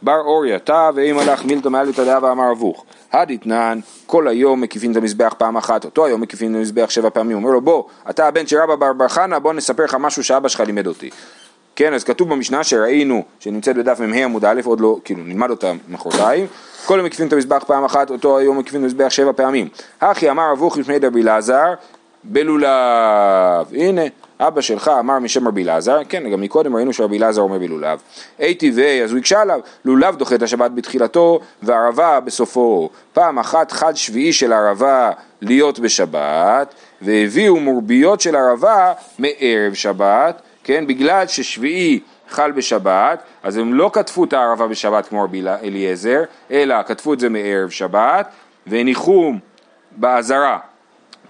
בר 0.01 0.19
אוריה 0.19 0.59
תא 0.59 0.89
ואימא 0.95 1.21
לך 1.21 1.45
מילתא 1.45 1.67
מעלתא 1.67 2.03
דאבא 2.03 2.31
אמר 2.31 2.51
אבוך. 2.51 2.85
הדתנן, 3.11 3.79
כל 4.05 4.27
היום 4.27 4.61
מקיפין 4.61 4.91
את 4.91 4.97
המזבח 4.97 5.33
פעם 5.37 5.57
אחת, 5.57 5.85
אותו 5.85 6.05
היום 6.05 6.21
מקיפין 6.21 6.51
את 6.51 6.57
המזבח 6.57 6.89
שבע 6.89 7.09
פעמים, 7.09 7.37
אומר 7.37 7.49
לו 7.49 7.61
בוא, 7.61 7.83
אתה 8.09 8.27
הבן 8.27 8.47
של 8.47 8.57
רבא 8.57 8.75
בר 8.75 8.93
בר 8.93 9.07
חנה, 9.07 9.39
בוא 9.39 9.53
נספר 9.53 9.83
לך 9.83 9.97
משהו 9.99 10.23
שאבא 10.23 10.47
שלך 10.47 10.61
לימד 10.61 10.87
אותי. 10.87 11.09
כן, 11.79 11.93
אז 11.93 12.03
כתוב 12.03 12.29
במשנה 12.29 12.63
שראינו, 12.63 13.23
שנמצאת 13.39 13.75
בדף 13.75 13.99
מ"ה 13.99 14.23
עמוד 14.23 14.45
א', 14.45 14.61
עוד 14.65 14.79
לא, 14.79 14.97
כאילו 15.03 15.23
נלמד 15.23 15.49
אותה 15.49 15.71
מחרתיים, 15.89 16.47
כל 16.85 16.93
היום 16.93 17.05
מקיפין 17.05 17.27
את 17.27 17.33
המזבח 17.33 17.63
פעם 17.67 17.83
אחת, 17.83 18.09
אותו 18.09 18.37
היום 18.37 18.57
מקיפין 18.57 18.79
את 18.79 18.83
המזבח 18.83 19.09
שבע 19.09 19.31
פעמים. 19.35 19.67
הכי 20.01 20.29
אמר 20.29 20.51
אבוך 20.51 20.77
לפני 20.77 20.99
דרבי 20.99 21.21
אלעזר, 21.21 21.73
בלולב. 22.23 23.73
הנה, 23.73 24.01
אבא 24.39 24.61
שלך 24.61 24.91
אמר 24.99 25.19
משם 25.19 25.47
רבי 25.47 25.63
אלעזר, 25.63 25.99
כן, 26.09 26.29
גם 26.29 26.41
מקודם 26.41 26.75
ראינו 26.75 26.93
שרבי 26.93 27.17
אלעזר 27.17 27.41
אומר 27.41 27.59
בלולב. 27.59 27.99
אי 28.39 28.53
טבעי, 28.53 29.03
אז 29.03 29.11
הוא 29.11 29.19
הקשה 29.19 29.41
עליו, 29.41 29.59
לולב 29.85 30.15
דוחה 30.15 30.35
את 30.35 30.41
השבת 30.41 30.71
בתחילתו, 30.71 31.39
וערבה 31.63 32.19
בסופו. 32.19 32.89
פעם 33.13 33.39
אחת 33.39 33.71
חד 33.71 33.95
שביעי 33.95 34.33
של 34.33 34.53
ערבה 34.53 35.11
להיות 35.41 35.79
בשבת, 35.79 36.75
והביאו 37.01 37.59
מורביות 37.59 38.21
של 38.21 38.35
ערבה 38.35 38.93
מערב 39.19 39.73
שבת, 39.73 40.41
כן, 40.69 40.87
בגלל 40.87 41.27
ששביעי 41.27 41.99
חל 42.29 42.51
בשבת, 42.51 43.23
אז 43.43 43.57
הם 43.57 43.73
לא 43.73 43.89
כתבו 43.93 44.23
את 44.23 44.33
הערבה 44.33 44.67
בשבת 44.67 45.07
כמו 45.07 45.23
רבי 45.23 45.41
אליעזר, 45.63 46.23
אלא 46.51 46.83
כתבו 46.83 47.13
את 47.13 47.19
זה 47.19 47.29
מערב 47.29 47.69
שבת, 47.69 48.29
והניחום 48.67 49.39
באזהרה. 49.91 50.57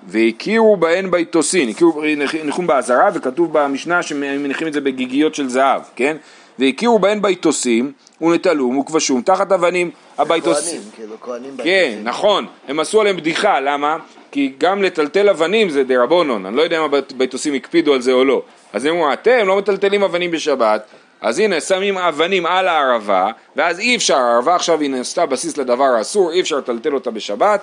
והכירו 0.07 0.77
בהן 0.77 1.11
ביתוסין, 1.11 1.69
הכירו 1.69 2.01
ניחום 2.43 2.67
באזהרה 2.67 3.09
וכתוב 3.13 3.49
במשנה 3.53 4.03
שמניחים 4.03 4.67
את 4.67 4.73
זה 4.73 4.81
בגיגיות 4.81 5.35
של 5.35 5.49
זהב, 5.49 5.81
כן? 5.95 6.17
והכירו 6.59 6.99
בהן 6.99 7.21
ביתוסים 7.21 7.91
ונטלום 8.21 8.77
וכבשום 8.77 9.21
תחת 9.21 9.51
אבנים 9.51 9.91
הביתוסים. 10.17 10.81
כהנים, 10.81 10.91
כאילו 10.95 11.15
כהנים 11.21 11.57
כן. 11.63 11.99
נכון, 12.03 12.45
הם 12.67 12.79
עשו 12.79 13.01
עליהם 13.01 13.17
בדיחה, 13.17 13.59
למה? 13.59 13.97
כי 14.31 14.53
גם 14.57 14.83
לטלטל 14.83 15.29
אבנים 15.29 15.69
זה 15.69 15.83
דה 15.83 16.03
רבונון, 16.03 16.45
אני 16.45 16.55
לא 16.55 16.61
יודע 16.61 16.79
אם 16.79 16.83
הביתוסים 16.93 17.53
הקפידו 17.53 17.93
על 17.93 18.01
זה 18.01 18.11
או 18.11 18.25
לא. 18.25 18.41
אז 18.73 18.85
הם 18.85 18.95
אמרו, 18.95 19.13
אתם 19.13 19.47
לא 19.47 19.57
מטלטלים 19.57 20.03
אבנים 20.03 20.31
בשבת, 20.31 20.81
אז 21.21 21.39
הנה 21.39 21.61
שמים 21.61 21.97
אבנים 21.97 22.45
על 22.45 22.67
הערבה, 22.67 23.31
ואז 23.55 23.79
אי 23.79 23.95
אפשר, 23.95 24.17
הערבה 24.17 24.55
עכשיו 24.55 24.81
היא 24.81 24.89
נעשתה 24.89 25.25
בסיס 25.25 25.57
לדבר 25.57 25.83
האסור, 25.83 26.31
אי 26.31 26.41
אפשר 26.41 26.57
לטלטל 26.57 26.93
אותה 26.93 27.11
בשבת, 27.11 27.61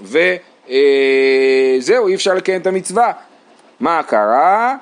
וזהו, 0.00 0.28
אי 2.08 2.14
אפשר 2.14 2.34
לקיים 2.34 2.60
את 2.60 2.66
המצווה. 2.66 3.12
מה 3.80 4.02
קרה? 4.02 4.76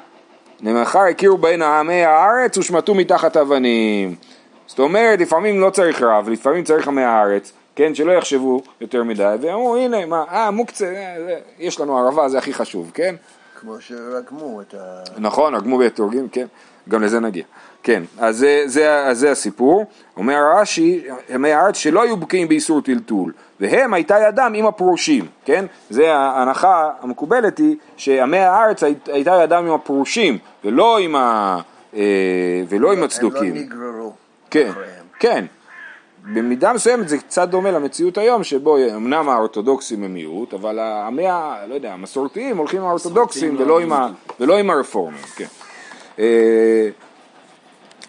למחר 0.62 1.00
הכירו 1.10 1.38
בהן 1.38 1.62
עמי 1.62 2.04
הארץ 2.04 2.58
ושמטו 2.58 2.94
מתחת 2.94 3.36
אבנים. 3.36 4.14
זאת 4.66 4.78
אומרת, 4.78 5.20
לפעמים 5.20 5.60
לא 5.60 5.70
צריך 5.70 6.02
רב, 6.02 6.28
לפעמים 6.28 6.64
צריך 6.64 6.88
עמי 6.88 7.02
הארץ, 7.02 7.52
כן, 7.76 7.94
שלא 7.94 8.12
יחשבו 8.12 8.62
יותר 8.80 9.02
מדי, 9.04 9.34
ואמרו 9.40 9.76
הנה, 9.76 10.06
מה, 10.06 10.24
אה, 10.30 10.50
מוקצה, 10.50 10.86
אה, 10.86 11.38
יש 11.58 11.80
לנו 11.80 11.98
ערבה, 11.98 12.28
זה 12.28 12.38
הכי 12.38 12.54
חשוב, 12.54 12.90
כן? 12.94 13.14
כמו 13.62 13.80
שרגמו 13.80 14.60
את 14.60 14.74
ה... 14.74 15.02
נכון, 15.18 15.54
רגמו 15.54 15.78
בתורגים, 15.78 16.28
כן, 16.28 16.46
גם 16.88 17.02
לזה 17.02 17.20
נגיע. 17.20 17.44
כן, 17.82 18.02
אז 18.18 18.36
זה, 18.38 18.62
זה, 18.66 18.96
אז 19.06 19.18
זה 19.18 19.30
הסיפור. 19.30 19.84
אומר 20.16 20.38
רש"י, 20.56 21.04
ימי 21.28 21.52
הארץ 21.52 21.76
שלא 21.76 22.02
היו 22.02 22.16
בקיאים 22.16 22.48
באיסור 22.48 22.80
טלטול, 22.80 23.32
והם 23.60 23.94
הייתה 23.94 24.16
ידם 24.28 24.52
עם 24.56 24.66
הפרושים, 24.66 25.26
כן? 25.44 25.64
זה 25.90 26.14
ההנחה 26.14 26.90
המקובלת 27.00 27.58
היא 27.58 27.76
שעמי 27.96 28.38
הארץ 28.38 28.82
הי- 28.82 28.94
הייתה 29.06 29.40
ידם 29.44 29.64
עם 29.66 29.72
הפרושים, 29.72 30.38
ולא 30.64 30.98
עם, 30.98 31.16
ה, 31.16 31.58
אה, 31.94 32.00
ולא 32.68 32.92
עם 32.92 33.02
הצדוקים. 33.02 33.54
הם 33.54 33.56
לא 33.56 33.62
נגררו 33.62 34.12
כן, 34.50 34.68
אחריהם. 34.70 35.04
כן. 35.18 35.44
במידה 36.22 36.72
מסוימת 36.72 37.08
זה 37.08 37.18
קצת 37.18 37.48
דומה 37.48 37.70
למציאות 37.70 38.18
היום, 38.18 38.44
שבו 38.44 38.76
אמנם 38.96 39.28
האורתודוקסים 39.28 40.04
הם 40.04 40.14
מיעוט, 40.14 40.54
אבל 40.54 40.78
העמי, 40.78 41.26
ה- 41.26 41.56
לא 41.68 41.74
יודע, 41.74 41.92
המסורתיים 41.92 42.56
הולכים 42.56 42.80
עם 42.80 42.86
האורתודוקסים 42.86 43.48
המסורתיים 43.50 43.68
ולא 43.68 43.88
לא 43.88 43.94
ה, 43.94 44.08
ולא 44.40 44.58
עם 44.58 44.70
הרפורמים, 44.70 45.22
כן. 45.36 45.44
אה, 46.18 46.24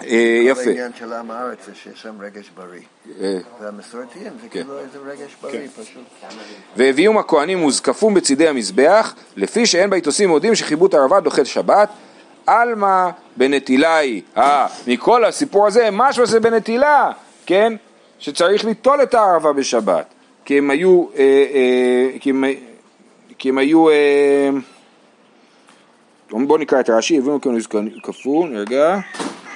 אה, 0.01 0.41
כל 0.43 0.49
יפה. 0.49 0.61
העניין 0.69 0.91
של 0.99 1.13
עם 1.13 1.31
הארץ 1.31 1.65
זה 1.65 1.71
שיש 1.75 2.01
שם 2.01 2.15
רגש 2.21 2.49
בריא. 2.57 2.81
אה, 3.21 3.37
והמסורתיים 3.61 4.23
זה 4.41 4.47
כן. 4.49 4.49
כאילו 4.49 4.79
איזה 4.79 4.97
רגש 5.05 5.35
בריא 5.41 5.67
פשוט. 5.67 6.03
והביאום 6.77 7.17
הכהנים 7.17 7.63
וזקפום 7.65 8.13
בצידי 8.13 8.47
המזבח, 8.47 9.15
לפי 9.35 9.65
שאין 9.65 9.89
ביתוסים 9.89 10.29
מודים 10.29 10.55
שחיבוט 10.55 10.93
ערבה 10.93 11.19
דוחה 11.19 11.45
שבת. 11.45 11.89
עלמא 12.47 13.09
בנטילה 13.37 13.97
היא. 13.97 14.21
אה, 14.37 14.67
מכל 14.87 15.25
הסיפור 15.25 15.67
הזה, 15.67 15.89
משהו 15.91 16.25
זה 16.25 16.39
בנטילה, 16.39 17.11
כן? 17.45 17.73
שצריך 18.23 18.65
ליטול 18.65 19.03
את 19.03 19.13
הערבה 19.13 19.53
בשבת. 19.53 20.13
כי 20.45 20.57
הם 20.57 20.69
היו, 20.69 21.05
אה, 21.17 21.45
אה, 21.53 22.19
כי 23.37 23.49
הם, 23.49 23.57
היו, 23.57 23.89
אה, 23.89 24.49
בואו 26.31 26.57
נקרא 26.57 26.79
את 26.79 26.89
רש"י, 26.89 27.17
הביאו 27.17 27.41
כהנים 27.41 27.59
וזקפום, 27.59 28.55
רגע. 28.55 28.99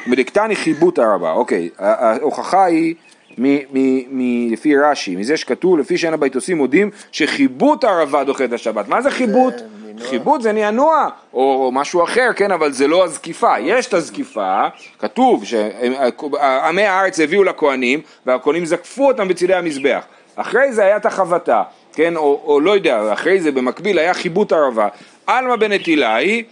מדקתני 0.07 0.55
חיבוט 0.55 0.99
הערבה, 0.99 1.31
אוקיי, 1.31 1.69
ההוכחה 1.77 2.65
היא 2.65 2.95
מ- 3.37 3.57
מ- 3.73 4.03
מ- 4.09 4.53
לפי 4.53 4.77
רש"י, 4.77 5.15
מזה 5.15 5.37
שכתוב 5.37 5.77
לפי 5.77 5.97
שאין 5.97 6.13
הביתוסים 6.13 6.57
מודים 6.57 6.89
שחיבוט 7.11 7.83
הערבה 7.83 8.23
דוחה 8.23 8.45
את 8.45 8.53
השבת. 8.53 8.87
מה 8.87 9.01
זה 9.01 9.11
חיבוט? 9.11 9.53
חיבוט 9.99 10.41
זה 10.41 10.51
נענוע 10.51 11.09
או 11.33 11.71
משהו 11.73 12.03
אחר, 12.03 12.29
כן, 12.35 12.51
אבל 12.51 12.71
זה 12.71 12.87
לא 12.87 13.05
הזקיפה. 13.05 13.59
יש 13.59 13.87
את 13.87 13.93
הזקיפה, 13.93 14.67
כתוב 14.99 15.45
שעמי 15.45 16.83
הארץ 16.83 17.19
הביאו 17.19 17.43
לכהנים 17.43 18.01
והכהנים 18.25 18.65
זקפו 18.65 19.07
אותם 19.07 19.27
בצידי 19.27 19.53
המזבח. 19.53 20.03
אחרי 20.35 20.73
זה 20.73 20.83
היה 20.83 20.97
את 20.97 21.05
החבטה, 21.05 21.63
כן, 21.93 22.15
או, 22.15 22.41
או 22.45 22.59
לא 22.59 22.71
יודע, 22.71 23.13
אחרי 23.13 23.41
זה 23.41 23.51
במקביל 23.51 23.99
היה 23.99 24.13
חיבוט 24.13 24.51
ערבה. 24.51 24.87
עלמא 25.27 25.55
בנטילה 25.55 26.15
היא 26.15 26.43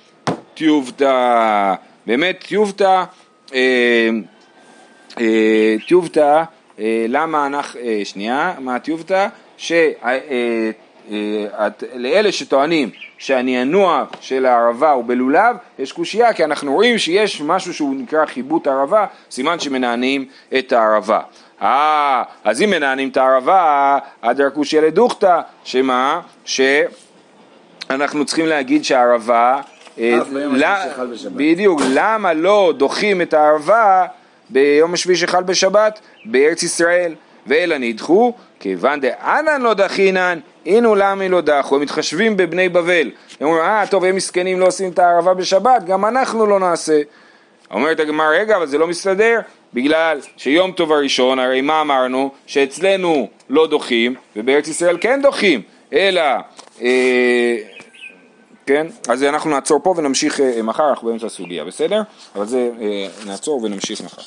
טיובתא, 0.54 1.74
באמת 2.06 2.44
טיובתא, 2.48 3.04
אה, 3.54 4.10
אה, 5.20 5.76
אה, 6.80 7.06
למה 7.08 7.46
אנחנו, 7.46 7.80
אה, 7.80 8.02
שנייה, 8.04 8.54
מה 8.60 8.80
טיובתא? 8.80 9.28
שלאלה 11.10 12.32
שטוענים 12.32 12.90
שהנענוע 13.18 14.06
של 14.22 14.46
הערבה 14.46 14.92
הוא 14.92 15.04
בלולב, 15.08 15.56
יש 15.80 15.92
קושייה 15.92 16.34
כי 16.34 16.44
אנחנו 16.44 16.74
רואים 16.74 16.98
שיש 16.98 17.42
משהו 17.42 17.74
שהוא 17.74 17.96
נקרא 17.96 18.26
חיבוט 18.26 18.68
ערבה, 18.68 19.06
סימן 19.32 19.60
שמנענעים 19.60 20.26
את 20.58 20.72
הערבה. 20.72 21.20
אה, 21.62 22.24
אז 22.44 22.62
אם 22.62 22.70
מנענעים 22.70 23.10
את 23.10 23.18
הערבה, 23.18 23.98
אדרא 24.22 24.50
קושיה 24.50 24.82
לדוכתא, 24.82 25.42
שמה? 25.64 26.22
שאנחנו 26.46 28.26
צריכים 28.26 28.46
להגיד 28.46 28.86
שהערבה 28.86 29.62
אה, 30.00 30.20
בשבת. 31.12 31.32
בדיוק, 31.32 31.82
למה 31.94 32.34
לא 32.34 32.74
דוחים 32.78 33.22
את 33.22 33.34
הערבה 33.34 34.06
ביום 34.50 34.94
השביעי 34.94 35.18
שחל 35.18 35.44
בשבת 35.44 36.00
בארץ 36.26 36.64
ישראל? 36.64 37.16
ואלא 37.48 37.78
נדחו, 37.78 38.34
כיוון 38.66 39.00
דאנן 39.00 39.62
לא 39.62 39.74
דחינן, 39.74 40.40
אינו 40.66 40.96
למי 40.96 41.30
לא 41.30 41.42
דחו, 41.42 41.76
הם 41.76 41.82
מתחשבים 41.82 42.38
בבני 42.38 42.70
בבל. 42.70 43.12
הם 43.40 43.48
אומרים, 43.48 43.64
אה, 43.64 43.84
טוב, 43.90 44.04
הם 44.04 44.16
מסכנים 44.16 44.60
לא 44.60 44.68
עושים 44.68 44.92
את 44.92 45.00
הערבה 45.00 45.34
בשבת, 45.34 45.84
גם 45.86 46.06
אנחנו 46.06 46.46
לא 46.46 46.60
נעשה. 46.60 47.02
אומרת 47.72 48.00
הגמרא, 48.00 48.28
רגע, 48.28 48.58
אבל 48.58 48.66
זה 48.66 48.78
לא 48.78 48.88
מסתדר, 48.88 49.40
בגלל 49.74 50.20
שיום 50.38 50.72
טוב 50.72 50.92
הראשון, 50.92 51.40
הרי 51.40 51.62
מה 51.62 51.82
אמרנו? 51.82 52.32
שאצלנו 52.48 53.28
לא 53.50 53.68
דוחים, 53.68 54.16
ובארץ 54.36 54.68
ישראל 54.68 54.98
כן 55.02 55.20
דוחים, 55.22 55.62
אלא... 55.94 56.22
אה, 56.82 57.58
כן? 58.66 58.88
אז 59.08 59.24
אנחנו 59.24 59.50
נעצור 59.50 59.80
פה 59.84 59.94
ונמשיך 59.98 60.42
אה, 60.42 60.62
מחר, 60.62 60.90
אנחנו 60.90 61.08
באמצע 61.08 61.26
הסוגיה, 61.26 61.64
בסדר? 61.64 62.02
אבל 62.36 62.46
זה, 62.46 62.70
אה, 62.82 63.08
נעצור 63.26 63.64
ונמשיך 63.64 64.02
מחר. 64.02 64.22